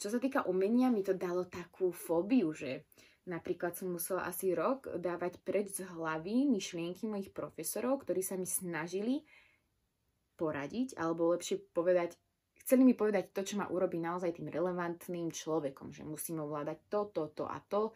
čo 0.01 0.09
sa 0.09 0.17
týka 0.17 0.49
umenia, 0.49 0.89
mi 0.89 1.05
to 1.05 1.13
dalo 1.13 1.45
takú 1.51 1.91
fóbiu, 1.91 2.55
že 2.55 2.87
Napríklad 3.29 3.77
som 3.77 3.93
musela 3.93 4.25
asi 4.25 4.57
rok 4.57 4.89
dávať 4.97 5.39
preč 5.45 5.77
z 5.77 5.87
hlavy 5.87 6.49
myšlienky 6.51 7.05
mojich 7.05 7.31
profesorov, 7.31 8.03
ktorí 8.03 8.25
sa 8.25 8.35
mi 8.35 8.49
snažili 8.49 9.23
poradiť, 10.41 10.97
alebo 10.97 11.31
lepšie 11.37 11.61
povedať, 11.77 12.17
chceli 12.65 12.85
mi 12.85 12.95
povedať 12.95 13.33
to, 13.33 13.41
čo 13.43 13.57
ma 13.57 13.67
urobí 13.69 13.97
naozaj 13.97 14.37
tým 14.37 14.53
relevantným 14.53 15.33
človekom, 15.33 15.91
že 15.91 16.05
musím 16.05 16.45
ovládať 16.45 16.79
to, 16.93 17.01
to, 17.11 17.23
to 17.33 17.45
a 17.49 17.59
to, 17.67 17.93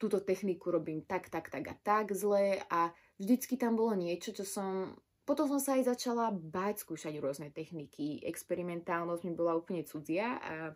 túto 0.00 0.24
techniku 0.24 0.72
robím 0.72 1.04
tak, 1.04 1.28
tak, 1.28 1.52
tak 1.52 1.64
a 1.68 1.76
tak 1.76 2.16
zle 2.16 2.56
a 2.72 2.88
vždycky 3.20 3.60
tam 3.60 3.76
bolo 3.76 3.92
niečo, 3.92 4.32
čo 4.32 4.48
som... 4.48 4.96
Potom 5.28 5.46
som 5.46 5.60
sa 5.60 5.76
aj 5.76 5.94
začala 5.94 6.32
báť 6.32 6.82
skúšať 6.82 7.20
rôzne 7.20 7.52
techniky. 7.52 8.18
Experimentálnosť 8.24 9.22
mi 9.28 9.36
bola 9.36 9.54
úplne 9.54 9.84
cudzia 9.84 10.40
a 10.40 10.74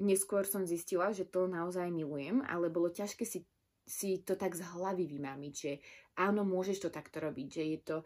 neskôr 0.00 0.48
som 0.48 0.64
zistila, 0.64 1.12
že 1.12 1.28
to 1.28 1.44
naozaj 1.44 1.86
milujem, 1.92 2.40
ale 2.48 2.72
bolo 2.72 2.88
ťažké 2.88 3.28
si, 3.28 3.44
si 3.84 4.24
to 4.24 4.34
tak 4.34 4.56
z 4.56 4.64
hlavy 4.64 5.06
vymámiť, 5.06 5.52
že 5.54 5.72
áno, 6.16 6.42
môžeš 6.42 6.88
to 6.88 6.90
takto 6.90 7.20
robiť, 7.20 7.48
že 7.52 7.62
je 7.62 7.78
to, 7.84 7.96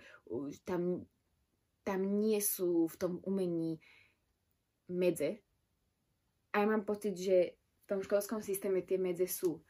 tam, 0.67 1.07
tam 1.85 2.01
nie 2.19 2.41
sú 2.41 2.89
v 2.89 2.97
tom 2.97 3.13
umení 3.23 3.79
medze. 4.89 5.45
A 6.57 6.65
ja 6.65 6.67
mám 6.67 6.89
pocit, 6.89 7.15
že 7.15 7.61
v 7.85 7.87
tom 7.87 8.01
školskom 8.01 8.41
systéme 8.41 8.81
tie 8.81 8.97
medze 8.97 9.29
sú. 9.29 9.61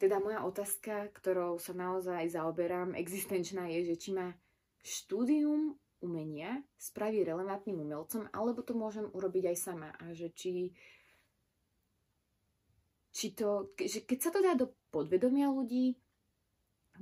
Teda 0.00 0.22
moja 0.22 0.46
otázka, 0.46 1.12
ktorou 1.12 1.60
sa 1.60 1.74
naozaj 1.76 2.32
zaoberám, 2.32 2.96
existenčná 2.96 3.68
je, 3.68 3.92
že 3.92 3.96
či 4.00 4.10
ma 4.14 4.32
štúdium 4.80 5.76
umenia 5.98 6.62
spraví 6.78 7.26
relevantným 7.26 7.82
umelcom, 7.82 8.30
alebo 8.30 8.62
to 8.62 8.72
môžem 8.78 9.10
urobiť 9.10 9.50
aj 9.52 9.56
sama. 9.58 9.90
A 9.98 10.14
že 10.14 10.30
či 10.32 10.70
či 13.18 13.34
to, 13.34 13.74
že 13.74 14.06
keď 14.06 14.18
sa 14.22 14.30
to 14.30 14.38
dá 14.38 14.54
do 14.54 14.70
podvedomia 14.94 15.50
ľudí, 15.50 15.98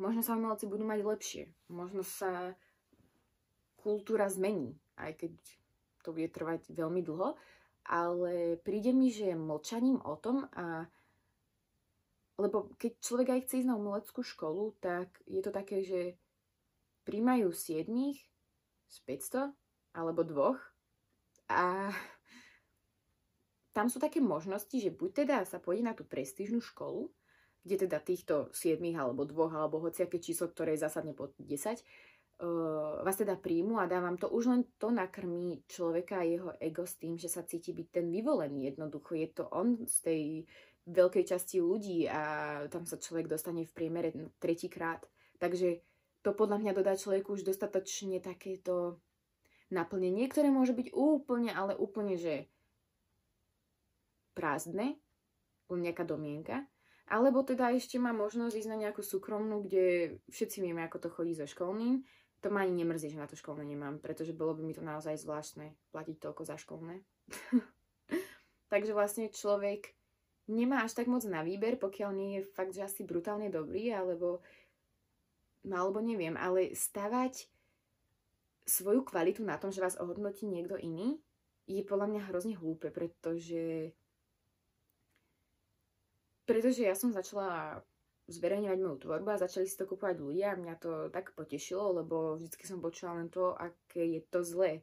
možno 0.00 0.25
sa 0.25 0.32
umelci 0.32 0.64
budú 0.64 0.88
mať 0.88 1.00
lepšie. 1.04 1.44
Možno 1.68 2.00
sa 2.00 2.56
kultúra 3.87 4.26
zmení, 4.26 4.75
aj 4.99 5.14
keď 5.14 5.33
to 6.02 6.11
bude 6.11 6.35
trvať 6.35 6.75
veľmi 6.75 7.07
dlho, 7.07 7.38
ale 7.87 8.59
príde 8.66 8.90
mi, 8.90 9.14
že 9.14 9.38
mlčaním 9.38 10.02
o 10.02 10.19
tom 10.19 10.50
a 10.59 10.90
lebo 12.37 12.75
keď 12.76 13.00
človek 13.00 13.28
aj 13.33 13.40
chce 13.47 13.55
ísť 13.64 13.71
na 13.71 13.78
umeleckú 13.78 14.21
školu, 14.21 14.76
tak 14.83 15.09
je 15.25 15.40
to 15.40 15.55
také, 15.55 15.81
že 15.87 16.21
príjmajú 17.09 17.49
siedmých 17.49 18.21
z 18.90 18.97
500 19.09 19.57
alebo 19.97 20.21
dvoch 20.26 20.59
a 21.49 21.95
tam 23.73 23.88
sú 23.88 24.02
také 24.02 24.21
možnosti, 24.21 24.75
že 24.75 24.93
buď 24.93 25.11
teda 25.25 25.37
sa 25.47 25.62
pôjde 25.62 25.87
na 25.87 25.95
tú 25.97 26.05
prestížnu 26.05 26.61
školu, 26.61 27.09
kde 27.64 27.88
teda 27.88 28.02
týchto 28.02 28.50
7 28.52 28.83
alebo 28.99 29.25
dvoch 29.25 29.55
alebo 29.55 29.81
hociaké 29.81 30.21
číslo, 30.21 30.52
ktoré 30.52 30.76
je 30.76 30.85
zásadne 30.85 31.16
pod 31.16 31.33
10, 31.40 31.47
uh, 31.47 31.81
vás 33.00 33.16
teda 33.16 33.40
príjmu 33.40 33.81
a 33.81 33.88
dávam 33.88 34.21
to, 34.21 34.28
už 34.28 34.45
len 34.52 34.62
to 34.76 34.93
nakrmí 34.93 35.64
človeka 35.64 36.21
a 36.21 36.28
jeho 36.28 36.52
ego 36.61 36.85
s 36.85 37.00
tým, 37.00 37.16
že 37.16 37.33
sa 37.33 37.40
cíti 37.49 37.73
byť 37.73 37.88
ten 37.88 38.07
vyvolený. 38.12 38.69
Jednoducho 38.69 39.16
je 39.16 39.28
to 39.33 39.49
on 39.49 39.88
z 39.88 39.97
tej 40.05 40.23
veľkej 40.85 41.25
časti 41.25 41.64
ľudí 41.64 42.05
a 42.07 42.21
tam 42.69 42.85
sa 42.85 43.00
človek 43.00 43.26
dostane 43.26 43.64
v 43.64 43.73
priemere 43.73 44.12
tretíkrát. 44.37 45.09
Takže 45.40 45.81
to 46.21 46.37
podľa 46.37 46.61
mňa 46.61 46.73
dodá 46.76 46.93
človeku 46.93 47.40
už 47.40 47.49
dostatočne 47.49 48.21
takéto 48.21 49.00
naplnenie, 49.73 50.28
ktoré 50.28 50.52
môže 50.52 50.76
byť 50.76 50.93
úplne, 50.93 51.50
ale 51.57 51.73
úplne, 51.75 52.21
že 52.21 52.47
prázdne, 54.37 55.00
len 55.73 55.81
nejaká 55.83 56.05
domienka, 56.05 56.69
alebo 57.07 57.43
teda 57.43 57.71
ešte 57.75 57.97
má 57.99 58.11
možnosť 58.11 58.55
ísť 58.55 58.71
na 58.71 58.78
nejakú 58.87 59.02
súkromnú, 59.02 59.62
kde 59.64 60.19
všetci 60.31 60.59
vieme, 60.62 60.83
ako 60.85 61.07
to 61.07 61.09
chodí 61.09 61.33
so 61.35 61.47
školným. 61.47 62.02
To 62.45 62.52
ma 62.52 62.62
ani 62.62 62.85
nemrzí, 62.85 63.09
že 63.09 63.21
na 63.21 63.26
to 63.26 63.38
školné 63.38 63.64
nemám, 63.64 63.99
pretože 63.99 64.37
bolo 64.37 64.52
by 64.52 64.62
mi 64.62 64.76
to 64.76 64.85
naozaj 64.85 65.16
zvláštne 65.16 65.73
platiť 65.90 66.16
toľko 66.21 66.43
za 66.45 66.57
školné. 66.61 67.00
Takže 68.73 68.93
vlastne 68.93 69.33
človek 69.33 69.97
nemá 70.47 70.85
až 70.85 70.95
tak 70.95 71.11
moc 71.11 71.25
na 71.26 71.43
výber, 71.43 71.81
pokiaľ 71.81 72.11
nie 72.12 72.31
je 72.38 72.49
fakt, 72.55 72.75
že 72.76 72.87
asi 72.87 73.02
brutálne 73.02 73.50
dobrý, 73.50 73.90
alebo 73.95 74.45
alebo 75.66 75.99
neviem, 75.99 76.38
ale 76.38 76.78
stavať 76.78 77.50
svoju 78.66 79.02
kvalitu 79.02 79.43
na 79.43 79.59
tom, 79.59 79.75
že 79.75 79.83
vás 79.83 79.99
ohodnotí 79.99 80.47
niekto 80.47 80.78
iný, 80.78 81.19
je 81.66 81.83
podľa 81.83 82.07
mňa 82.07 82.23
hrozne 82.31 82.55
hlúpe, 82.55 82.95
pretože 82.95 83.90
pretože 86.47 86.87
ja 86.87 86.95
som 86.95 87.11
začala 87.11 87.83
zverejňovať 88.26 88.78
moju 88.83 88.99
tvorbu 89.06 89.28
a 89.30 89.42
začali 89.42 89.71
si 89.71 89.78
to 89.78 89.87
kúpovať 89.87 90.18
ľudia 90.18 90.54
a 90.54 90.61
mňa 90.61 90.75
to 90.83 90.90
tak 91.14 91.30
potešilo, 91.38 92.02
lebo 92.02 92.35
vždy 92.37 92.64
som 92.66 92.83
počula 92.83 93.23
len 93.23 93.30
to, 93.30 93.54
aké 93.54 94.02
je 94.02 94.21
to 94.26 94.42
zlé. 94.42 94.83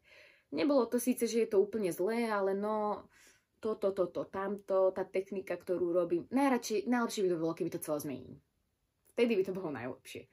Nebolo 0.56 0.88
to 0.88 1.02
síce, 1.02 1.28
že 1.28 1.44
je 1.44 1.50
to 1.50 1.60
úplne 1.60 1.92
zlé, 1.92 2.30
ale 2.32 2.56
no 2.56 3.04
to, 3.60 3.76
to, 3.76 3.92
to, 3.92 4.12
to, 4.12 4.24
tamto, 4.28 4.92
tá 4.92 5.04
technika, 5.04 5.56
ktorú 5.56 5.92
robím, 5.92 6.28
najradšej, 6.32 6.88
najlepšie 6.88 7.24
by 7.24 7.30
to 7.32 7.42
bolo, 7.42 7.54
keby 7.56 7.72
to 7.72 7.84
celé 7.84 7.98
zmenil. 8.00 8.36
Vtedy 9.16 9.40
by 9.40 9.44
to 9.44 9.54
bolo 9.56 9.70
najlepšie. 9.72 10.28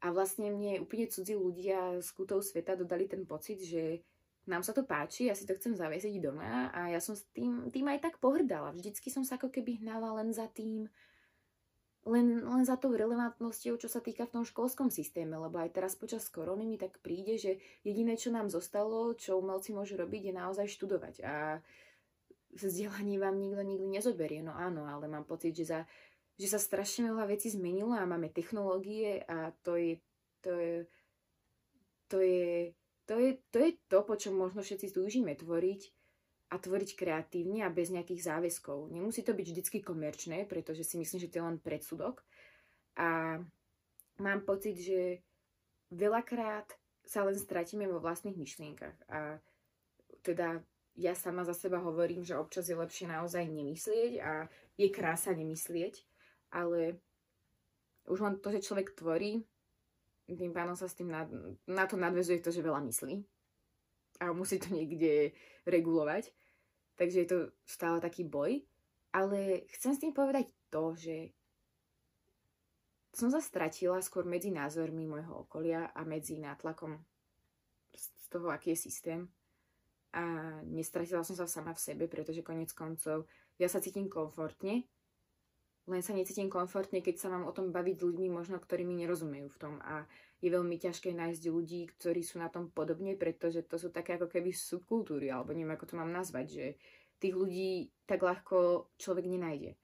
A 0.00 0.16
vlastne 0.16 0.48
mne 0.48 0.80
úplne 0.80 1.08
cudzí 1.12 1.36
ľudia 1.36 2.00
z 2.00 2.08
kútov 2.16 2.40
sveta 2.40 2.72
dodali 2.72 3.04
ten 3.04 3.28
pocit, 3.28 3.60
že 3.60 4.00
nám 4.48 4.64
sa 4.64 4.72
to 4.72 4.88
páči, 4.88 5.28
ja 5.28 5.36
si 5.36 5.44
to 5.44 5.52
chcem 5.52 5.76
zaviesiť 5.76 6.16
doma 6.24 6.72
a 6.72 6.88
ja 6.88 6.98
som 6.98 7.12
s 7.12 7.28
tým, 7.36 7.68
tým 7.68 7.84
aj 7.92 8.00
tak 8.00 8.14
pohrdala. 8.16 8.72
Vždycky 8.72 9.12
som 9.12 9.20
sa 9.20 9.36
ako 9.36 9.52
keby 9.52 9.84
hnala 9.84 10.16
len 10.24 10.32
za 10.32 10.48
tým, 10.48 10.88
len, 12.08 12.40
len 12.40 12.62
za 12.64 12.80
tou 12.80 12.96
relevantnosťou, 12.96 13.76
čo 13.76 13.88
sa 13.90 14.00
týka 14.00 14.24
v 14.24 14.40
tom 14.40 14.44
školskom 14.48 14.88
systéme, 14.88 15.36
lebo 15.36 15.60
aj 15.60 15.76
teraz 15.76 15.92
počas 15.98 16.24
korony 16.32 16.64
mi 16.64 16.80
tak 16.80 16.96
príde, 17.04 17.36
že 17.36 17.60
jediné, 17.84 18.16
čo 18.16 18.32
nám 18.32 18.48
zostalo, 18.48 19.12
čo 19.12 19.36
umelci 19.36 19.76
môžu 19.76 20.00
robiť, 20.00 20.32
je 20.32 20.34
naozaj 20.34 20.66
študovať 20.68 21.14
a 21.24 21.60
vzdelanie 22.56 23.20
vám 23.20 23.36
nikto 23.36 23.62
nikdy 23.62 23.86
nezoberie. 23.86 24.40
No 24.40 24.56
áno, 24.56 24.88
ale 24.88 25.06
mám 25.06 25.28
pocit, 25.28 25.52
že, 25.52 25.64
za, 25.68 25.80
že 26.40 26.48
sa 26.48 26.58
strašne 26.58 27.12
veľa 27.12 27.28
vecí 27.28 27.52
zmenilo 27.52 27.92
a 27.92 28.08
máme 28.08 28.32
technológie 28.32 29.22
a 29.28 29.52
to 29.60 29.76
je, 29.76 30.00
to 30.40 30.52
je, 30.56 30.76
to 32.08 32.18
je 32.18 32.72
to 33.10 33.18
je, 33.18 33.42
to 33.50 33.58
je 33.58 33.70
to, 33.90 33.98
po 34.06 34.14
čom 34.14 34.38
možno 34.38 34.62
všetci 34.62 34.94
túžime 34.94 35.34
tvoriť 35.34 35.99
a 36.50 36.58
tvoriť 36.58 36.98
kreatívne 36.98 37.62
a 37.62 37.70
bez 37.70 37.94
nejakých 37.94 38.26
záväzkov. 38.26 38.90
Nemusí 38.90 39.22
to 39.22 39.32
byť 39.32 39.46
vždycky 39.54 39.78
komerčné, 39.80 40.50
pretože 40.50 40.82
si 40.82 40.98
myslím, 40.98 41.18
že 41.22 41.30
to 41.30 41.38
je 41.38 41.46
len 41.46 41.58
predsudok. 41.62 42.26
A 42.98 43.38
mám 44.18 44.40
pocit, 44.42 44.74
že 44.82 45.22
veľakrát 45.94 46.66
sa 47.06 47.22
len 47.22 47.38
stratíme 47.38 47.86
vo 47.86 48.02
vlastných 48.02 48.34
myšlienkach. 48.34 48.98
A 49.10 49.38
teda 50.26 50.58
ja 50.98 51.14
sama 51.14 51.46
za 51.46 51.54
seba 51.54 51.78
hovorím, 51.78 52.26
že 52.26 52.38
občas 52.38 52.66
je 52.66 52.74
lepšie 52.74 53.06
naozaj 53.06 53.46
nemyslieť 53.46 54.12
a 54.20 54.50
je 54.74 54.88
krása 54.90 55.30
nemyslieť, 55.30 56.02
ale 56.50 56.98
už 58.10 58.18
len 58.20 58.34
to, 58.42 58.50
že 58.50 58.66
človek 58.66 58.98
tvorí, 58.98 59.46
tým 60.26 60.54
pánom 60.54 60.74
sa 60.74 60.86
s 60.86 60.94
tým 60.98 61.10
na, 61.10 61.26
na 61.66 61.86
to 61.86 61.98
nadvezuje 61.98 62.42
to, 62.42 62.50
že 62.54 62.62
veľa 62.62 62.82
myslí 62.86 63.22
a 64.20 64.30
musí 64.36 64.60
to 64.60 64.70
niekde 64.70 65.32
regulovať. 65.64 66.30
Takže 67.00 67.16
je 67.24 67.28
to 67.32 67.38
stále 67.64 67.96
taký 67.96 68.28
boj. 68.28 68.60
Ale 69.16 69.64
chcem 69.72 69.96
s 69.96 70.02
tým 70.04 70.12
povedať 70.12 70.52
to, 70.68 70.92
že 70.92 71.32
som 73.10 73.32
sa 73.32 73.40
stratila 73.42 73.98
skôr 74.04 74.22
medzi 74.28 74.52
názormi 74.52 75.08
môjho 75.08 75.48
okolia 75.48 75.90
a 75.96 76.06
medzi 76.06 76.38
nátlakom 76.38 76.94
z 77.96 78.26
toho, 78.30 78.52
aký 78.52 78.76
je 78.76 78.86
systém. 78.86 79.20
A 80.14 80.22
nestratila 80.68 81.26
som 81.26 81.34
sa 81.34 81.48
sama 81.48 81.74
v 81.74 81.82
sebe, 81.82 82.04
pretože 82.06 82.44
konec 82.44 82.70
koncov 82.70 83.26
ja 83.58 83.66
sa 83.66 83.82
cítim 83.82 84.06
komfortne, 84.06 84.86
len 85.90 86.02
sa 86.06 86.14
necítim 86.14 86.46
komfortne, 86.46 87.02
keď 87.02 87.16
sa 87.18 87.28
mám 87.34 87.48
o 87.48 87.56
tom 87.56 87.74
baviť 87.74 87.96
s 87.98 88.06
ľuďmi, 88.06 88.28
možno 88.30 88.62
ktorí 88.62 88.86
mi 88.86 88.94
nerozumejú 89.02 89.50
v 89.50 89.58
tom. 89.58 89.74
A 89.82 90.06
je 90.40 90.48
veľmi 90.48 90.76
ťažké 90.80 91.12
nájsť 91.12 91.42
ľudí, 91.52 91.92
ktorí 91.96 92.24
sú 92.24 92.40
na 92.40 92.48
tom 92.48 92.72
podobne, 92.72 93.12
pretože 93.12 93.60
to 93.68 93.76
sú 93.76 93.92
také 93.92 94.16
ako 94.16 94.32
keby 94.32 94.56
subkultúry, 94.56 95.28
alebo 95.28 95.52
neviem, 95.52 95.76
ako 95.76 95.92
to 95.92 95.98
mám 96.00 96.08
nazvať, 96.08 96.46
že 96.48 96.66
tých 97.20 97.36
ľudí 97.36 97.92
tak 98.08 98.24
ľahko 98.24 98.88
človek 98.96 99.28
nenájde. 99.28 99.76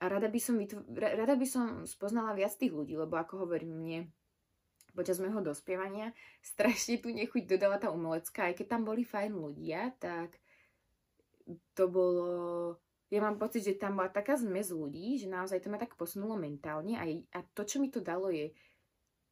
A 0.00 0.08
rada 0.08 0.28
by 0.32 0.40
som, 0.40 0.56
vytv- 0.56 0.88
rada 0.96 1.36
by 1.36 1.46
som 1.48 1.84
spoznala 1.84 2.32
viac 2.32 2.56
tých 2.56 2.72
ľudí, 2.72 2.96
lebo 2.96 3.20
ako 3.20 3.44
hovorím 3.44 3.76
mne, 3.76 4.00
počas 4.96 5.20
môjho 5.20 5.44
dospievania 5.44 6.16
strašne 6.40 6.96
tu 6.96 7.12
nechuť 7.12 7.44
dodala 7.44 7.76
tá 7.76 7.92
umelecká, 7.92 8.48
aj 8.48 8.56
keď 8.56 8.66
tam 8.72 8.82
boli 8.88 9.04
fajn 9.04 9.32
ľudia, 9.36 9.92
tak 10.00 10.40
to 11.76 11.84
bolo... 11.92 12.26
Ja 13.06 13.22
mám 13.22 13.38
pocit, 13.38 13.62
že 13.62 13.78
tam 13.78 14.02
bola 14.02 14.10
taká 14.10 14.34
zmes 14.34 14.74
ľudí, 14.74 15.14
že 15.14 15.30
naozaj 15.30 15.62
to 15.62 15.70
ma 15.70 15.78
tak 15.78 15.94
posunulo 15.94 16.34
mentálne 16.34 16.98
a, 16.98 17.06
a 17.06 17.38
to, 17.54 17.62
čo 17.62 17.78
mi 17.78 17.86
to 17.86 18.02
dalo, 18.02 18.34
je 18.34 18.50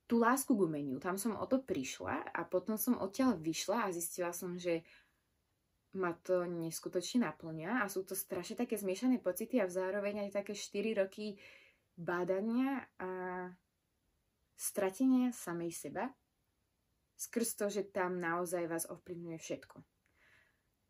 tú 0.04 0.20
lásku 0.20 0.52
k 0.52 0.64
umeniu. 0.64 1.00
Tam 1.00 1.16
som 1.16 1.36
o 1.36 1.46
to 1.48 1.60
prišla 1.64 2.32
a 2.32 2.40
potom 2.44 2.76
som 2.76 3.00
odtiaľ 3.00 3.40
vyšla 3.40 3.88
a 3.88 3.94
zistila 3.94 4.30
som, 4.36 4.56
že 4.60 4.84
ma 5.94 6.12
to 6.26 6.42
neskutočne 6.44 7.22
naplňa 7.22 7.82
a 7.82 7.90
sú 7.90 8.02
to 8.02 8.18
strašne 8.18 8.58
také 8.58 8.74
zmiešané 8.74 9.22
pocity 9.22 9.62
a 9.62 9.70
zároveň 9.70 10.26
aj 10.26 10.42
také 10.42 10.52
4 10.52 11.00
roky 11.06 11.38
bádania 11.94 12.82
a 12.98 13.10
stratenia 14.58 15.30
samej 15.30 15.70
seba 15.70 16.10
skrz 17.14 17.48
to, 17.54 17.66
že 17.70 17.82
tam 17.94 18.18
naozaj 18.18 18.66
vás 18.66 18.84
ovplyvňuje 18.90 19.38
všetko. 19.38 19.76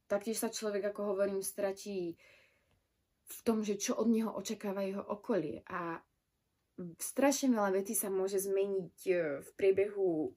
Taktiež 0.09 0.41
sa 0.41 0.53
človek, 0.53 0.93
ako 0.93 1.17
hovorím, 1.17 1.41
stratí 1.41 2.17
v 3.25 3.39
tom, 3.45 3.65
že 3.65 3.81
čo 3.81 3.97
od 3.97 4.09
neho 4.09 4.33
očakáva 4.33 4.85
jeho 4.85 5.01
okolie 5.01 5.65
a 5.65 5.97
strašne 6.99 7.55
veľa 7.55 7.83
vecí 7.83 7.95
sa 7.95 8.11
môže 8.11 8.43
zmeniť 8.43 8.97
e, 9.07 9.13
v 9.43 9.49
priebehu 9.55 10.35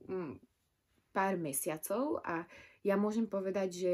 pár 1.10 1.34
mesiacov 1.42 2.22
a 2.22 2.46
ja 2.86 2.94
môžem 2.94 3.26
povedať, 3.26 3.70
že 3.74 3.94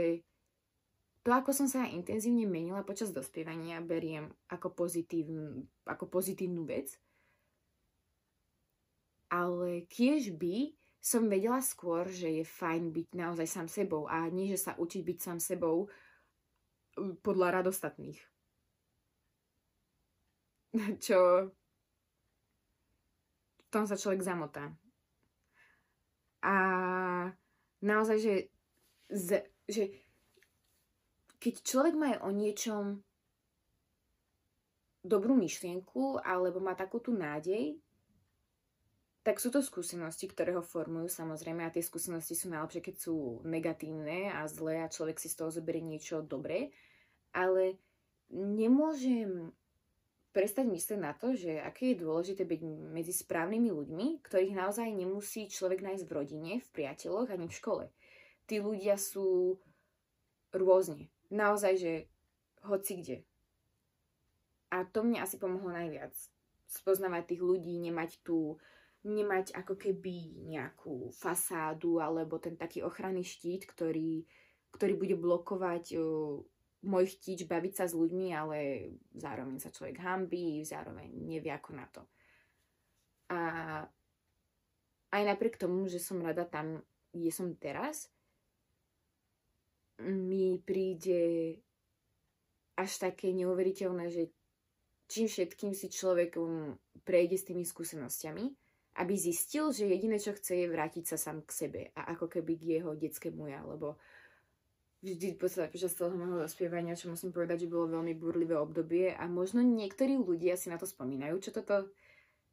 to, 1.24 1.32
ako 1.32 1.56
som 1.56 1.72
sa 1.72 1.88
intenzívne 1.88 2.44
menila 2.44 2.84
počas 2.84 3.16
dospievania, 3.16 3.80
beriem 3.80 4.28
ako, 4.52 4.76
pozitívnu, 4.76 5.64
ako 5.88 6.12
pozitívnu 6.12 6.68
vec. 6.68 7.00
Ale 9.32 9.88
kiež 9.88 10.36
by 10.36 10.76
som 11.00 11.32
vedela 11.32 11.64
skôr, 11.64 12.12
že 12.12 12.44
je 12.44 12.44
fajn 12.44 12.92
byť 12.92 13.08
naozaj 13.16 13.48
sám 13.48 13.68
sebou 13.72 14.04
a 14.12 14.28
nie, 14.28 14.52
že 14.52 14.68
sa 14.68 14.72
učiť 14.76 15.02
byť 15.04 15.18
sám 15.24 15.40
sebou 15.40 15.88
podľa 17.24 17.64
radostatných. 17.64 18.20
Čo 21.08 21.50
tom 23.74 23.90
sa 23.90 23.98
človek 23.98 24.22
zamotá. 24.22 24.70
A 26.46 26.56
naozaj, 27.82 28.18
že, 28.22 28.36
že 29.66 29.84
keď 31.42 31.54
človek 31.66 31.96
má 31.98 32.14
o 32.22 32.30
niečom 32.30 33.02
dobrú 35.04 35.36
myšlienku 35.36 36.22
alebo 36.22 36.62
má 36.62 36.78
takú 36.78 37.02
tú 37.02 37.12
nádej, 37.12 37.76
tak 39.24 39.40
sú 39.40 39.52
to 39.52 39.64
skúsenosti, 39.64 40.28
ktoré 40.28 40.52
ho 40.52 40.64
formujú 40.64 41.08
samozrejme 41.08 41.64
a 41.64 41.72
tie 41.72 41.80
skúsenosti 41.80 42.36
sú 42.36 42.52
najlepšie, 42.52 42.84
keď 42.84 42.96
sú 43.00 43.40
negatívne 43.48 44.36
a 44.36 44.44
zlé 44.52 44.84
a 44.84 44.92
človek 44.92 45.16
si 45.16 45.32
z 45.32 45.40
toho 45.40 45.50
zoberie 45.52 45.80
niečo 45.80 46.20
dobré, 46.20 46.76
ale 47.32 47.80
nemôžem 48.28 49.56
prestať 50.34 50.66
myslieť 50.66 51.00
na 51.00 51.14
to, 51.14 51.38
že 51.38 51.62
aké 51.62 51.94
je 51.94 52.02
dôležité 52.02 52.44
byť 52.44 52.62
medzi 52.92 53.14
správnymi 53.14 53.70
ľuďmi, 53.70 54.08
ktorých 54.26 54.58
naozaj 54.58 54.90
nemusí 54.90 55.46
človek 55.46 55.86
nájsť 55.86 56.04
v 56.10 56.16
rodine, 56.18 56.52
v 56.60 56.70
priateľoch 56.74 57.30
ani 57.30 57.46
v 57.46 57.58
škole. 57.58 57.86
Tí 58.50 58.58
ľudia 58.60 58.98
sú 58.98 59.62
rôzne 60.50 61.14
naozaj, 61.30 61.74
že 61.78 61.94
hoci 62.66 62.94
kde. 63.00 63.18
A 64.74 64.90
to 64.90 65.06
mne 65.06 65.22
asi 65.22 65.38
pomohlo 65.38 65.70
najviac. 65.70 66.14
Spoznávať 66.66 67.38
tých 67.38 67.42
ľudí, 67.46 67.78
nemať 67.78 68.26
tu, 68.26 68.58
nemať 69.06 69.54
ako 69.54 69.78
keby 69.78 70.50
nejakú 70.50 71.14
fasádu 71.14 72.02
alebo 72.02 72.42
ten 72.42 72.58
taký 72.58 72.82
ochranný 72.82 73.22
štít, 73.22 73.70
ktorý, 73.70 74.26
ktorý 74.74 74.94
bude 74.98 75.14
blokovať 75.14 75.94
môj 76.84 77.16
chtič 77.16 77.48
baviť 77.48 77.74
sa 77.74 77.86
s 77.88 77.96
ľuďmi, 77.96 78.28
ale 78.36 78.58
zároveň 79.16 79.58
sa 79.60 79.72
človek 79.72 80.04
hambí, 80.04 80.62
zároveň 80.68 81.08
nevie 81.10 81.52
ako 81.52 81.72
na 81.76 81.88
to. 81.88 82.04
A 83.32 83.40
aj 85.14 85.22
napriek 85.24 85.56
tomu, 85.56 85.88
že 85.88 86.04
som 86.04 86.20
rada 86.20 86.44
tam, 86.44 86.84
kde 87.16 87.32
som 87.32 87.56
teraz, 87.56 88.12
mi 90.04 90.60
príde 90.60 91.56
až 92.74 92.92
také 92.98 93.30
neuveriteľné, 93.32 94.10
že 94.10 94.34
čím 95.06 95.30
všetkým 95.30 95.78
si 95.78 95.94
človek 95.94 96.42
um, 96.42 96.74
prejde 97.06 97.38
s 97.38 97.46
tými 97.46 97.62
skúsenostiami, 97.62 98.50
aby 98.98 99.14
zistil, 99.14 99.70
že 99.70 99.90
jediné, 99.90 100.18
čo 100.18 100.34
chce, 100.34 100.66
je 100.66 100.68
vrátiť 100.70 101.06
sa 101.14 101.18
sám 101.18 101.46
k 101.46 101.52
sebe 101.54 101.82
a 101.94 102.14
ako 102.18 102.30
keby 102.30 102.54
k 102.58 102.64
jeho 102.82 102.98
detskému 102.98 103.50
ja, 103.50 103.62
lebo 103.62 104.02
vždy 105.04 105.36
počas 105.36 105.92
celého 105.92 106.16
môjho 106.16 106.48
dospievania, 106.48 106.96
čo 106.96 107.12
musím 107.12 107.36
povedať, 107.36 107.68
že 107.68 107.72
bolo 107.76 107.92
veľmi 108.00 108.16
burlivé 108.16 108.56
obdobie 108.56 109.12
a 109.12 109.28
možno 109.28 109.60
niektorí 109.60 110.16
ľudia 110.16 110.56
si 110.56 110.72
na 110.72 110.80
to 110.80 110.88
spomínajú, 110.88 111.44
čo 111.44 111.52
toto, 111.52 111.92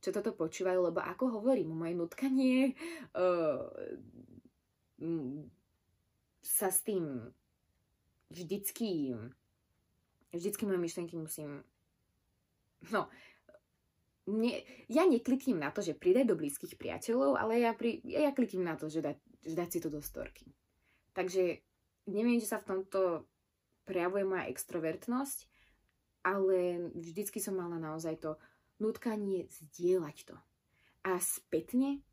čo 0.02 0.10
toto 0.10 0.34
počúvajú, 0.34 0.90
lebo 0.90 0.98
ako 0.98 1.38
hovorím, 1.38 1.70
moje 1.70 1.94
nutkanie 1.94 2.74
uh, 3.14 3.70
sa 6.42 6.68
s 6.74 6.82
tým 6.82 7.30
vždycky, 8.34 9.14
vždycky 10.34 10.62
moje 10.66 10.80
myšlenky 10.82 11.14
musím, 11.14 11.62
no, 12.90 13.06
mne, 14.26 14.58
ja 14.90 15.06
neklikím 15.06 15.62
na 15.62 15.70
to, 15.70 15.86
že 15.86 15.94
pridaj 15.94 16.26
do 16.26 16.34
blízkych 16.34 16.74
priateľov, 16.74 17.38
ale 17.38 17.62
ja, 17.62 17.70
pri, 17.78 18.02
ja 18.02 18.34
klikím 18.34 18.66
na 18.66 18.74
to, 18.74 18.90
že, 18.90 19.02
da, 19.02 19.14
že 19.42 19.54
dať 19.54 19.68
si 19.70 19.78
to 19.78 19.88
do 19.90 20.02
storky. 20.02 20.50
Takže 21.14 21.69
neviem, 22.08 22.40
či 22.40 22.48
sa 22.48 22.62
v 22.62 22.68
tomto 22.68 23.26
prejavuje 23.84 24.24
moja 24.24 24.46
extrovertnosť, 24.46 25.50
ale 26.24 26.90
vždycky 26.94 27.40
som 27.40 27.56
mala 27.56 27.80
naozaj 27.80 28.20
to 28.20 28.30
nutkanie 28.80 29.48
zdieľať 29.50 30.16
to. 30.32 30.36
A 31.04 31.16
spätne 31.20 32.04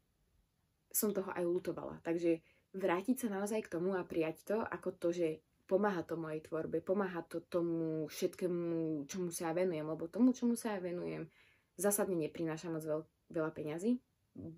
som 0.92 1.12
toho 1.12 1.30
aj 1.36 1.44
lutovala. 1.44 2.00
Takže 2.02 2.40
vrátiť 2.74 3.28
sa 3.28 3.28
naozaj 3.32 3.68
k 3.68 3.72
tomu 3.78 3.96
a 3.96 4.08
prijať 4.08 4.48
to 4.48 4.58
ako 4.64 4.96
to, 4.96 5.10
že 5.12 5.28
pomáha 5.68 6.02
to 6.08 6.16
mojej 6.16 6.40
tvorbe, 6.48 6.80
pomáha 6.80 7.22
to 7.28 7.44
tomu 7.44 8.08
všetkému, 8.08 9.04
čomu 9.12 9.30
sa 9.36 9.52
ja 9.52 9.54
venujem, 9.54 9.84
lebo 9.84 10.08
tomu, 10.08 10.32
čomu 10.32 10.56
sa 10.56 10.76
ja 10.76 10.80
venujem, 10.80 11.28
zásadne 11.76 12.16
neprináša 12.16 12.72
moc 12.72 12.82
veľ, 12.88 13.02
veľa 13.36 13.52
peňazí. 13.52 14.00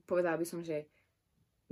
Povedala 0.06 0.38
by 0.38 0.46
som, 0.46 0.62
že 0.62 0.86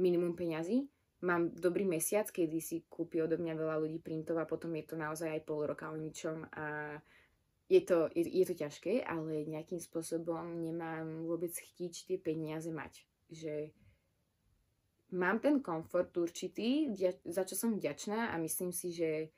minimum 0.01 0.33
peňazí. 0.33 0.89
Mám 1.25 1.57
dobrý 1.57 1.81
mesiac, 1.89 2.29
kedy 2.29 2.61
si 2.61 2.85
kúpi 2.85 3.17
odo 3.25 3.41
mňa 3.41 3.57
veľa 3.57 3.75
ľudí 3.81 3.97
printov 3.97 4.37
a 4.37 4.45
potom 4.45 4.69
je 4.77 4.85
to 4.85 4.95
naozaj 4.99 5.33
aj 5.33 5.41
pol 5.49 5.65
roka 5.65 5.89
o 5.89 5.97
ničom 5.97 6.45
a 6.53 6.93
je 7.67 7.81
to, 7.81 8.07
je, 8.13 8.23
je 8.23 8.45
to 8.47 8.55
ťažké, 8.55 9.03
ale 9.03 9.49
nejakým 9.49 9.81
spôsobom 9.81 10.61
nemám 10.61 11.25
vôbec 11.27 11.51
chtiť 11.51 11.93
tie 12.07 12.17
peniaze 12.21 12.69
mať. 12.71 13.03
Že 13.33 13.73
mám 15.17 15.41
ten 15.43 15.59
komfort 15.59 16.13
určitý, 16.15 16.93
za 17.25 17.43
čo 17.43 17.55
som 17.57 17.75
vďačná 17.75 18.31
a 18.31 18.35
myslím 18.39 18.71
si, 18.71 18.93
že, 18.95 19.33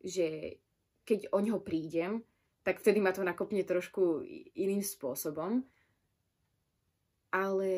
že 0.00 0.56
keď 1.04 1.34
o 1.36 1.42
ňo 1.42 1.60
prídem, 1.60 2.24
tak 2.62 2.80
vtedy 2.80 3.00
ma 3.00 3.12
to 3.12 3.24
nakopne 3.24 3.60
trošku 3.64 4.24
iným 4.56 4.84
spôsobom. 4.84 5.64
Ale 7.30 7.72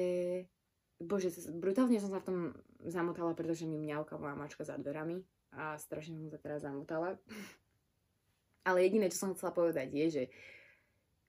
bože, 1.05 1.35
brutálne 1.53 2.01
som 2.01 2.11
sa 2.11 2.23
v 2.23 2.27
tom 2.27 2.39
zamotala, 2.87 3.37
pretože 3.37 3.69
mi 3.69 3.77
mňauka 3.79 4.17
moja 4.17 4.35
mačka 4.39 4.63
za 4.63 4.79
dverami 4.79 5.23
a 5.53 5.77
strašne 5.77 6.17
som 6.17 6.29
sa 6.33 6.41
teraz 6.41 6.65
zamotala. 6.65 7.19
Ale 8.69 8.87
jediné, 8.87 9.11
čo 9.11 9.27
som 9.27 9.35
chcela 9.35 9.51
povedať 9.51 9.91
je, 9.91 10.07
že 10.09 10.25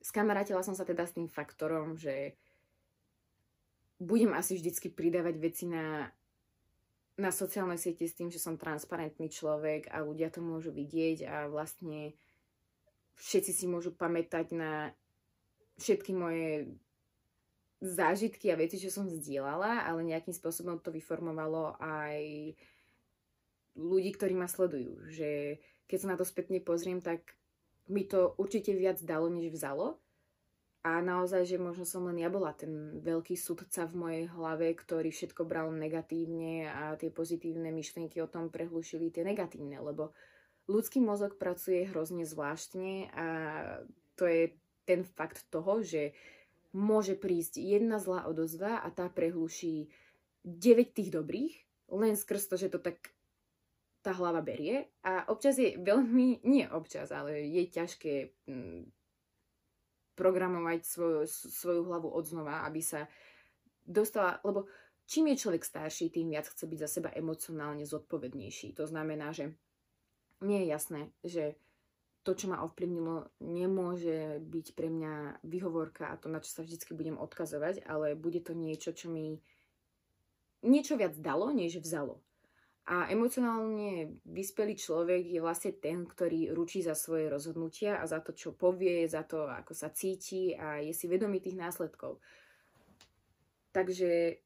skamarátila 0.05 0.62
som 0.62 0.77
sa 0.77 0.86
teda 0.86 1.07
s 1.07 1.15
tým 1.17 1.25
faktorom, 1.25 1.97
že 1.97 2.38
budem 3.97 4.36
asi 4.36 4.59
vždycky 4.59 4.91
pridávať 4.91 5.36
veci 5.39 5.65
na, 5.65 6.12
na 7.17 7.31
sociálnej 7.31 7.79
siete 7.79 8.05
s 8.05 8.17
tým, 8.17 8.29
že 8.29 8.38
som 8.38 8.59
transparentný 8.59 9.31
človek 9.31 9.89
a 9.89 10.03
ľudia 10.03 10.29
to 10.29 10.43
môžu 10.43 10.75
vidieť 10.75 11.25
a 11.25 11.36
vlastne 11.47 12.13
všetci 13.17 13.51
si 13.53 13.65
môžu 13.65 13.95
pamätať 13.95 14.53
na 14.53 14.91
všetky 15.79 16.12
moje 16.13 16.75
zážitky 17.84 18.48
a 18.48 18.56
veci, 18.56 18.80
čo 18.80 18.88
som 18.88 19.12
zdieľala, 19.12 19.84
ale 19.84 20.08
nejakým 20.08 20.32
spôsobom 20.32 20.80
to 20.80 20.88
vyformovalo 20.96 21.76
aj 21.84 22.56
ľudí, 23.76 24.15
ktorí 24.15 24.32
ma 24.39 24.48
sledujú. 24.48 25.12
Že 25.12 25.60
keď 25.91 25.98
sa 26.00 26.08
na 26.08 26.17
to 26.17 26.24
spätne 26.24 26.63
pozriem, 26.63 27.04
tak 27.04 27.36
mi 27.91 28.08
to 28.08 28.39
určite 28.39 28.72
viac 28.72 29.04
dalo, 29.04 29.28
než 29.28 29.52
vzalo. 29.52 30.00
A 30.84 31.00
naozaj, 31.00 31.48
že 31.48 31.56
možno 31.60 31.88
som 31.88 32.04
len 32.12 32.19
ja 32.19 32.28
bola 32.28 32.52
ten 32.52 33.00
veľký 33.00 33.39
sudca 33.39 33.88
v 33.88 33.96
mojej 33.96 34.24
hlave, 34.32 34.67
ktorý 34.76 35.15
všetko 35.15 35.48
bral 35.48 35.72
negatívne 35.72 36.67
a 36.67 37.00
tie 37.00 37.08
pozitívne 37.08 37.72
myšlienky 37.72 38.19
o 38.19 38.28
tom 38.28 38.52
prehlušili 38.52 39.08
tie 39.08 39.24
negatívne, 39.24 39.80
lebo 39.80 40.12
ľudský 40.67 41.00
mozog 41.00 41.39
pracuje 41.39 41.88
hrozne 41.88 42.28
zvláštne 42.28 43.15
a 43.15 43.28
to 44.19 44.28
je 44.28 44.52
ten 44.84 45.08
fakt 45.08 45.48
toho, 45.48 45.80
že 45.80 46.12
môže 46.73 47.13
prísť 47.13 47.62
jedna 47.62 48.01
zlá 48.01 48.25
odozva 48.25 48.81
a 48.81 48.89
tá 48.89 49.07
prehluší 49.07 49.93
9 50.43 50.97
tých 50.97 51.09
dobrých, 51.13 51.53
len 51.93 52.17
skrz 52.17 52.49
to, 52.49 52.55
že 52.57 52.73
to 52.73 52.81
tak 52.81 53.13
tá 54.03 54.12
hlava 54.12 54.43
berie. 54.43 54.91
A 55.05 55.23
občas 55.31 55.55
je 55.55 55.79
veľmi, 55.79 56.43
nie 56.43 56.65
občas, 56.67 57.13
ale 57.13 57.47
je 57.47 57.63
ťažké 57.69 58.36
mm, 58.49 58.83
programovať 60.19 60.79
svoju, 60.83 61.19
svoju 61.29 61.81
hlavu 61.88 62.12
od 62.12 62.25
znova, 62.27 62.67
aby 62.67 62.83
sa 62.83 63.07
dostala, 63.88 64.43
lebo 64.43 64.67
čím 65.07 65.31
je 65.31 65.41
človek 65.47 65.63
starší, 65.63 66.12
tým 66.12 66.36
viac 66.36 66.51
chce 66.51 66.67
byť 66.67 66.79
za 66.83 66.89
seba 66.89 67.09
emocionálne 67.15 67.88
zodpovednejší. 67.88 68.75
To 68.75 68.89
znamená, 68.89 69.31
že 69.31 69.55
mne 70.43 70.57
je 70.63 70.67
jasné, 70.67 71.01
že 71.23 71.55
to, 72.23 72.31
čo 72.31 72.47
ma 72.47 72.63
ovplyvnilo, 72.63 73.27
nemôže 73.43 74.39
byť 74.39 74.67
pre 74.79 74.88
mňa 74.88 75.43
vyhovorka 75.43 76.07
a 76.07 76.19
to, 76.19 76.31
na 76.31 76.39
čo 76.39 76.55
sa 76.55 76.62
vždy 76.63 76.79
budem 76.95 77.19
odkazovať, 77.19 77.83
ale 77.83 78.15
bude 78.15 78.39
to 78.39 78.55
niečo, 78.55 78.95
čo 78.95 79.12
mi 79.12 79.43
niečo 80.63 80.95
viac 80.95 81.19
dalo, 81.19 81.51
než 81.51 81.83
vzalo. 81.83 82.23
A 82.83 83.07
emocionálne 83.12 84.19
vyspelý 84.27 84.75
človek 84.75 85.23
je 85.23 85.39
vlastne 85.39 85.71
ten, 85.75 86.03
ktorý 86.03 86.51
ručí 86.51 86.83
za 86.83 86.95
svoje 86.95 87.31
rozhodnutia 87.31 87.99
a 87.99 88.07
za 88.07 88.19
to, 88.19 88.36
čo 88.36 88.51
povie, 88.51 89.07
za 89.07 89.23
to, 89.23 89.47
ako 89.47 89.71
sa 89.71 89.88
cíti 89.91 90.51
a 90.51 90.83
je 90.83 90.91
si 90.91 91.07
vedomý 91.07 91.39
tých 91.39 91.55
následkov. 91.55 92.19
Takže 93.71 94.39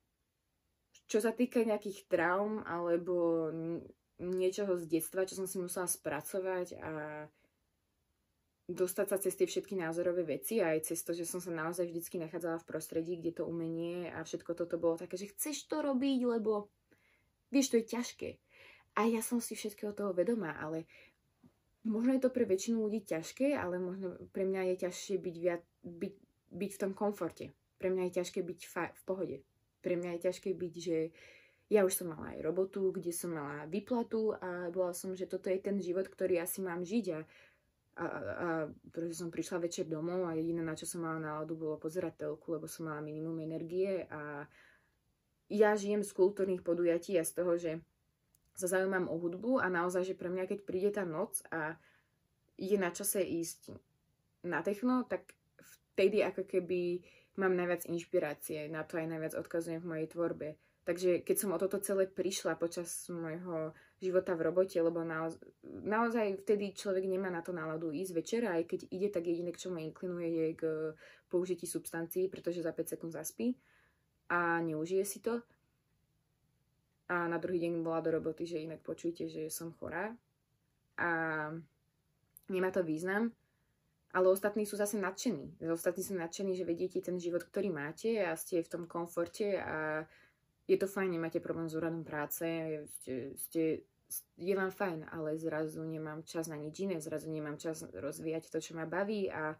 čo 1.09 1.17
sa 1.17 1.33
týka 1.33 1.65
nejakých 1.65 2.05
traum 2.05 2.61
alebo 2.61 3.49
niečoho 4.21 4.77
z 4.77 4.85
detstva, 4.85 5.25
čo 5.25 5.37
som 5.37 5.49
si 5.49 5.57
musela 5.57 5.89
spracovať 5.89 6.77
a 6.77 6.91
dostať 8.67 9.05
sa 9.07 9.17
cez 9.17 9.33
tie 9.39 9.47
všetky 9.47 9.79
názorové 9.79 10.27
veci 10.27 10.59
aj 10.59 10.91
cez 10.91 10.99
to, 10.99 11.15
že 11.15 11.23
som 11.23 11.39
sa 11.39 11.55
naozaj 11.55 11.87
vždycky 11.87 12.19
nachádzala 12.19 12.59
v 12.59 12.67
prostredí, 12.67 13.15
kde 13.15 13.39
to 13.39 13.43
umenie 13.47 14.11
a 14.11 14.27
všetko 14.27 14.51
toto 14.59 14.75
bolo 14.75 14.99
také, 14.99 15.15
že 15.15 15.31
chceš 15.31 15.71
to 15.71 15.79
robiť, 15.79 16.19
lebo 16.27 16.67
vieš, 17.47 17.71
to 17.71 17.79
je 17.79 17.85
ťažké. 17.87 18.29
A 18.99 19.07
ja 19.07 19.23
som 19.23 19.39
si 19.39 19.55
všetkého 19.55 19.95
toho 19.95 20.11
vedomá, 20.11 20.59
ale 20.59 20.83
možno 21.87 22.11
je 22.17 22.21
to 22.27 22.33
pre 22.33 22.43
väčšinu 22.43 22.83
ľudí 22.83 23.07
ťažké, 23.07 23.55
ale 23.55 23.79
možno 23.79 24.19
pre 24.35 24.43
mňa 24.43 24.75
je 24.75 24.75
ťažšie 24.83 25.15
byť, 25.15 25.35
viac, 25.39 25.63
byť, 25.87 26.15
byť 26.51 26.71
v 26.75 26.81
tom 26.81 26.91
komforte. 26.91 27.55
Pre 27.79 27.87
mňa 27.87 28.11
je 28.11 28.15
ťažké 28.19 28.39
byť 28.43 28.59
fa- 28.67 28.91
v 28.91 29.01
pohode. 29.07 29.37
Pre 29.79 29.95
mňa 29.95 30.17
je 30.17 30.23
ťažké 30.27 30.49
byť, 30.51 30.73
že 30.75 30.97
ja 31.67 31.83
už 31.83 31.93
som 31.93 32.11
mala 32.11 32.35
aj 32.35 32.43
robotu, 32.47 32.95
kde 32.95 33.11
som 33.11 33.35
mala 33.35 33.67
vyplatu 33.67 34.31
a 34.39 34.71
bola 34.71 34.95
som, 34.95 35.11
že 35.13 35.27
toto 35.27 35.51
je 35.51 35.59
ten 35.59 35.75
život, 35.83 36.07
ktorý 36.07 36.39
asi 36.39 36.63
mám 36.63 36.83
žiť 36.83 37.05
a 37.15 37.19
a, 37.97 38.05
a 38.05 38.47
pretože 38.93 39.17
som 39.17 39.33
prišla 39.33 39.65
večer 39.65 39.89
domov 39.89 40.29
a 40.29 40.37
jediné, 40.37 40.61
na 40.61 40.77
čo 40.77 40.85
som 40.85 41.01
mala 41.01 41.17
náladu, 41.17 41.57
bolo 41.57 41.81
pozerať 41.81 42.25
telku, 42.25 42.53
lebo 42.53 42.69
som 42.69 42.85
mala 42.85 43.01
minimum 43.01 43.41
energie 43.41 44.05
a 44.13 44.45
ja 45.49 45.73
žijem 45.73 46.05
z 46.05 46.11
kultúrnych 46.13 46.61
podujatí 46.61 47.17
a 47.17 47.25
z 47.25 47.31
toho, 47.33 47.57
že 47.57 47.71
sa 48.57 48.67
zaujímam 48.69 49.09
o 49.09 49.15
hudbu 49.17 49.61
a 49.61 49.69
naozaj, 49.69 50.13
že 50.13 50.17
pre 50.17 50.29
mňa, 50.29 50.49
keď 50.49 50.59
príde 50.65 50.89
tá 50.93 51.05
noc 51.05 51.41
a 51.49 51.77
je 52.57 52.77
na 52.77 52.89
čase 52.89 53.21
ísť 53.21 53.73
na 54.45 54.65
techno, 54.65 55.05
tak 55.05 55.33
vtedy 55.93 56.25
ako 56.25 56.45
keby 56.45 57.01
mám 57.37 57.53
najviac 57.53 57.85
inšpirácie, 57.85 58.65
na 58.69 58.81
to 58.81 58.97
aj 58.97 59.07
najviac 59.09 59.33
odkazujem 59.37 59.81
v 59.81 59.89
mojej 59.89 60.07
tvorbe. 60.09 60.57
Takže 60.87 61.19
keď 61.19 61.35
som 61.35 61.51
o 61.51 61.59
toto 61.59 61.83
celé 61.83 62.07
prišla 62.07 62.55
počas 62.55 63.11
môjho 63.11 63.75
života 63.99 64.39
v 64.39 64.47
robote, 64.47 64.79
lebo 64.79 65.03
naoz- 65.03 65.35
naozaj 65.67 66.47
vtedy 66.47 66.71
človek 66.71 67.03
nemá 67.03 67.27
na 67.27 67.43
to 67.43 67.51
náladu 67.51 67.91
ísť 67.91 68.13
večer 68.15 68.41
a 68.47 68.55
aj 68.55 68.71
keď 68.71 68.79
ide, 68.87 69.11
tak 69.11 69.27
jediné, 69.27 69.51
k 69.51 69.67
čomu 69.67 69.83
inklinuje, 69.83 70.29
je 70.31 70.47
k 70.55 70.63
použití 71.27 71.67
substancií, 71.67 72.31
pretože 72.31 72.63
za 72.63 72.71
5 72.71 72.95
sekúnd 72.95 73.11
zaspí 73.11 73.59
a 74.31 74.63
neužije 74.63 75.03
si 75.03 75.19
to. 75.19 75.43
A 77.11 77.27
na 77.27 77.35
druhý 77.35 77.59
deň 77.67 77.83
bola 77.83 77.99
do 77.99 78.15
roboty, 78.15 78.47
že 78.47 78.63
inak 78.63 78.79
počujte, 78.79 79.27
že 79.27 79.51
som 79.51 79.75
chorá. 79.75 80.15
A 81.03 81.09
nemá 82.47 82.71
to 82.71 82.79
význam, 82.79 83.35
ale 84.15 84.31
ostatní 84.31 84.63
sú 84.63 84.79
zase 84.79 84.95
nadšení. 84.95 85.59
Ostatní 85.67 86.03
sú 86.03 86.15
nadšení, 86.15 86.55
že 86.55 86.63
vediete 86.63 87.03
ten 87.03 87.19
život, 87.19 87.43
ktorý 87.43 87.75
máte 87.75 88.23
a 88.23 88.39
ste 88.39 88.63
v 88.63 88.71
tom 88.71 88.83
komforte 88.87 89.59
a 89.59 90.07
je 90.67 90.77
to 90.77 90.87
fajn, 90.87 91.15
nemáte 91.15 91.39
problém 91.39 91.71
s 91.71 91.75
úradom 91.75 92.03
práce, 92.03 92.43
ste, 92.99 93.31
ste, 93.39 93.87
je 94.35 94.53
vám 94.55 94.71
fajn, 94.71 95.07
ale 95.11 95.39
zrazu 95.39 95.83
nemám 95.83 96.23
čas 96.27 96.51
na 96.51 96.59
nič 96.59 96.75
iné, 96.83 96.99
zrazu 96.99 97.31
nemám 97.31 97.55
čas 97.55 97.87
rozvíjať 97.87 98.51
to, 98.51 98.59
čo 98.59 98.75
ma 98.75 98.83
baví 98.83 99.31
a 99.31 99.55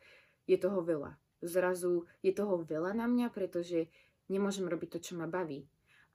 je 0.48 0.58
toho 0.60 0.84
veľa. 0.84 1.16
Zrazu 1.40 2.08
je 2.20 2.36
toho 2.36 2.60
veľa 2.64 2.92
na 2.96 3.08
mňa, 3.08 3.28
pretože 3.32 3.88
nemôžem 4.28 4.68
robiť 4.68 4.90
to, 4.98 5.00
čo 5.00 5.14
ma 5.16 5.28
baví. 5.28 5.64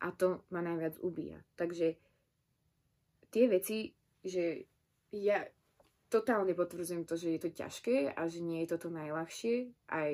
A 0.02 0.10
to 0.12 0.44
ma 0.50 0.60
najviac 0.60 0.98
ubíja. 1.00 1.40
Takže 1.54 1.94
tie 3.30 3.44
veci, 3.48 3.94
že 4.20 4.66
ja 5.14 5.46
totálne 6.12 6.52
potvrdzujem 6.52 7.08
to, 7.08 7.16
že 7.16 7.32
je 7.32 7.40
to 7.40 7.50
ťažké 7.54 8.12
a 8.12 8.28
že 8.28 8.44
nie 8.44 8.64
je 8.64 8.76
toto 8.76 8.92
najľahšie. 8.92 9.72
Aj 9.88 10.12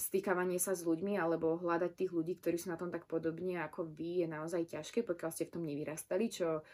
stýkavanie 0.00 0.56
sa 0.56 0.72
s 0.72 0.82
ľuďmi 0.88 1.20
alebo 1.20 1.60
hľadať 1.60 1.92
tých 1.92 2.12
ľudí, 2.16 2.40
ktorí 2.40 2.56
sú 2.56 2.72
na 2.72 2.80
tom 2.80 2.88
tak 2.88 3.04
podobne 3.04 3.60
ako 3.60 3.84
vy, 3.84 4.24
je 4.24 4.28
naozaj 4.32 4.72
ťažké, 4.72 5.04
pokiaľ 5.04 5.30
ste 5.30 5.44
v 5.46 5.54
tom 5.54 5.62
nevyrastali, 5.68 6.32
čo 6.32 6.64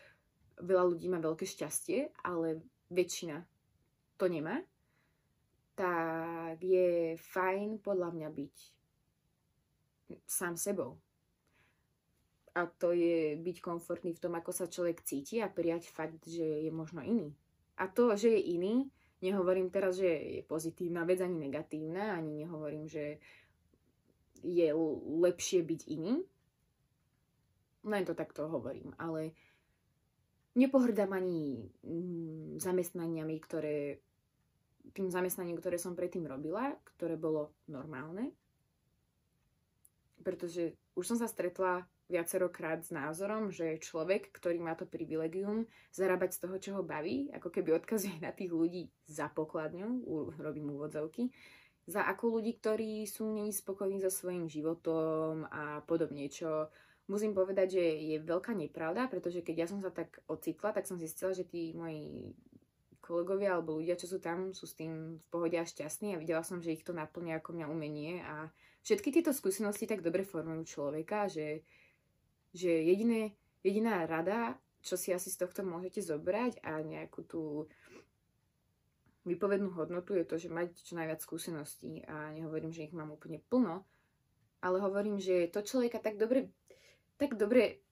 veľa 0.62 0.84
ľudí 0.86 1.10
má 1.10 1.18
veľké 1.18 1.42
šťastie, 1.42 2.14
ale 2.22 2.62
väčšina 2.88 3.42
to 4.16 4.30
nemá, 4.30 4.62
tak 5.76 6.56
je 6.62 7.20
fajn 7.20 7.84
podľa 7.84 8.14
mňa 8.16 8.28
byť 8.32 8.54
sám 10.24 10.56
sebou. 10.56 10.96
A 12.56 12.64
to 12.64 12.96
je 12.96 13.36
byť 13.36 13.56
komfortný 13.60 14.16
v 14.16 14.22
tom, 14.22 14.32
ako 14.32 14.48
sa 14.48 14.64
človek 14.64 15.04
cíti 15.04 15.44
a 15.44 15.52
prijať 15.52 15.92
fakt, 15.92 16.24
že 16.24 16.64
je 16.64 16.72
možno 16.72 17.04
iný. 17.04 17.36
A 17.76 17.84
to, 17.84 18.16
že 18.16 18.32
je 18.32 18.56
iný, 18.56 18.88
Nehovorím 19.24 19.72
teraz, 19.72 19.96
že 19.96 20.08
je 20.08 20.42
pozitívna 20.44 21.08
vec 21.08 21.24
ani 21.24 21.40
negatívna, 21.40 22.16
ani 22.16 22.44
nehovorím, 22.44 22.84
že 22.84 23.16
je 24.44 24.68
lepšie 25.24 25.64
byť 25.64 25.80
iný. 25.88 26.20
Len 27.86 28.02
to 28.04 28.12
takto 28.12 28.50
hovorím, 28.50 28.92
ale 28.98 29.32
nepohrdám 30.58 31.12
ani 31.16 31.70
mm, 31.86 32.58
zamestnaniami, 32.60 33.36
ktoré 33.40 34.02
tým 34.92 35.10
zamestnaním, 35.10 35.58
ktoré 35.58 35.78
som 35.80 35.98
predtým 35.98 36.26
robila, 36.26 36.76
ktoré 36.94 37.18
bolo 37.18 37.56
normálne. 37.66 38.32
Pretože 40.26 40.74
už 40.98 41.14
som 41.14 41.18
sa 41.22 41.30
stretla 41.30 41.86
viacerokrát 42.10 42.82
s 42.82 42.90
názorom, 42.90 43.54
že 43.54 43.78
človek, 43.78 44.34
ktorý 44.34 44.58
má 44.58 44.74
to 44.74 44.86
privilegium 44.86 45.70
zarábať 45.94 46.34
z 46.34 46.40
toho, 46.42 46.56
čo 46.58 46.70
ho 46.78 46.82
baví, 46.82 47.30
ako 47.30 47.50
keby 47.50 47.78
odkazuje 47.78 48.18
na 48.18 48.34
tých 48.34 48.50
ľudí 48.50 48.90
za 49.06 49.30
pokladňou, 49.30 50.02
robím 50.38 50.74
úvodzovky, 50.74 51.30
za 51.86 52.02
ako 52.10 52.38
ľudí, 52.38 52.58
ktorí 52.58 53.06
sú 53.06 53.30
není 53.30 53.54
spokojní 53.54 54.02
so 54.02 54.10
svojím 54.10 54.50
životom 54.50 55.46
a 55.46 55.86
podobne, 55.86 56.26
čo 56.26 56.66
musím 57.06 57.30
povedať, 57.30 57.78
že 57.78 57.84
je 58.14 58.16
veľká 58.18 58.50
nepravda, 58.54 59.06
pretože 59.06 59.42
keď 59.46 59.54
ja 59.54 59.66
som 59.70 59.78
sa 59.78 59.94
tak 59.94 60.18
ocitla, 60.26 60.74
tak 60.74 60.90
som 60.90 60.98
zistila, 60.98 61.30
že 61.30 61.46
tí 61.46 61.70
moji 61.78 62.34
kolegovia 62.98 63.54
alebo 63.54 63.78
ľudia, 63.78 63.94
čo 63.94 64.10
sú 64.10 64.18
tam, 64.18 64.50
sú 64.50 64.66
s 64.66 64.74
tým 64.74 65.22
v 65.22 65.26
pohode 65.30 65.54
a 65.54 65.62
šťastní 65.62 66.18
a 66.18 66.20
videla 66.22 66.42
som, 66.42 66.58
že 66.58 66.74
ich 66.74 66.82
to 66.82 66.90
naplňa 66.90 67.38
ako 67.38 67.54
mňa 67.54 67.66
umenie 67.70 68.18
a 68.26 68.50
všetky 68.86 69.10
tieto 69.10 69.34
skúsenosti 69.34 69.90
tak 69.90 70.06
dobre 70.06 70.22
formujú 70.22 70.62
človeka, 70.62 71.26
že, 71.26 71.66
že 72.54 72.70
jediné, 72.70 73.34
jediná 73.66 74.06
rada, 74.06 74.54
čo 74.86 74.94
si 74.94 75.10
asi 75.10 75.26
z 75.26 75.42
tohto 75.42 75.66
môžete 75.66 75.98
zobrať 76.06 76.62
a 76.62 76.78
nejakú 76.86 77.26
tú 77.26 77.66
vypovednú 79.26 79.74
hodnotu 79.74 80.14
je 80.14 80.22
to, 80.22 80.38
že 80.38 80.54
mať 80.54 80.70
čo 80.86 80.94
najviac 80.94 81.18
skúseností. 81.18 82.06
A 82.06 82.30
nehovorím, 82.30 82.70
že 82.70 82.86
ich 82.86 82.94
mám 82.94 83.10
úplne 83.10 83.42
plno, 83.50 83.82
ale 84.62 84.78
hovorím, 84.78 85.18
že 85.18 85.50
to 85.50 85.66
človeka 85.66 85.98
tak 85.98 86.14
dobre, 86.14 86.54
tak 87.18 87.34
dobre 87.34 87.82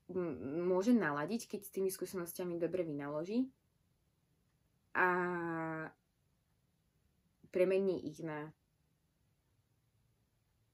môže 0.63 0.95
naladiť, 0.95 1.51
keď 1.51 1.61
s 1.67 1.75
tými 1.75 1.91
skúsenostiami 1.91 2.55
dobre 2.63 2.87
vynaloží 2.87 3.51
a 4.95 5.11
premení 7.51 8.07
ich 8.07 8.23
na 8.23 8.55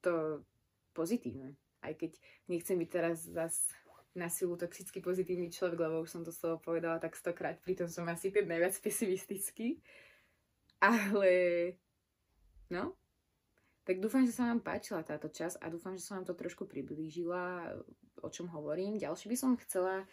to 0.02 0.44
pozitívne. 0.92 1.56
Aj 1.80 1.96
keď 1.96 2.16
nechcem 2.48 2.76
byť 2.76 2.90
teraz 2.92 3.24
zas 3.24 3.72
na 4.12 4.26
silu 4.26 4.58
toxicky 4.58 4.98
pozitívny 4.98 5.54
človek, 5.54 5.78
lebo 5.86 6.02
už 6.02 6.10
som 6.10 6.22
to 6.26 6.34
slovo 6.34 6.58
povedala 6.58 6.98
tak 6.98 7.14
stokrát, 7.14 7.62
pritom 7.62 7.86
som 7.86 8.04
asi 8.10 8.34
ten 8.34 8.44
najviac 8.44 8.74
pesimistický. 8.82 9.78
Ale 10.80 11.32
no, 12.72 12.96
tak 13.84 14.00
dúfam, 14.00 14.26
že 14.26 14.34
sa 14.34 14.50
vám 14.50 14.64
páčila 14.64 15.04
táto 15.06 15.28
časť 15.28 15.60
a 15.62 15.66
dúfam, 15.70 15.94
že 15.94 16.04
som 16.04 16.20
vám 16.20 16.26
to 16.26 16.34
trošku 16.34 16.66
priblížila, 16.66 17.74
o 18.20 18.28
čom 18.28 18.50
hovorím. 18.50 19.00
Ďalšie 19.00 19.28
by 19.30 19.36
som 19.36 19.60
chcela 19.60 20.04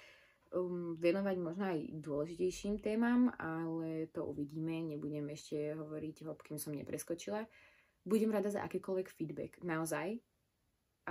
um, 0.51 0.95
venovať 0.99 1.35
možno 1.39 1.63
aj 1.71 1.79
dôležitejším 1.99 2.79
témam, 2.79 3.31
ale 3.39 4.11
to 4.11 4.23
uvidíme. 4.27 4.93
Nebudem 4.93 5.29
ešte 5.33 5.75
hovoriť, 5.75 6.25
kým 6.25 6.57
som 6.59 6.75
nepreskočila. 6.75 7.47
Budem 8.07 8.31
rada 8.31 8.47
za 8.47 8.63
akýkoľvek 8.63 9.11
feedback, 9.11 9.59
naozaj. 9.59 10.15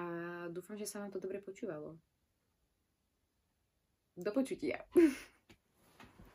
A 0.00 0.04
dúfam, 0.48 0.80
že 0.80 0.88
sa 0.88 1.04
vám 1.04 1.12
to 1.12 1.20
dobre 1.20 1.44
počúvalo. 1.44 2.00
Do 4.16 4.32
počutia. 4.32 4.80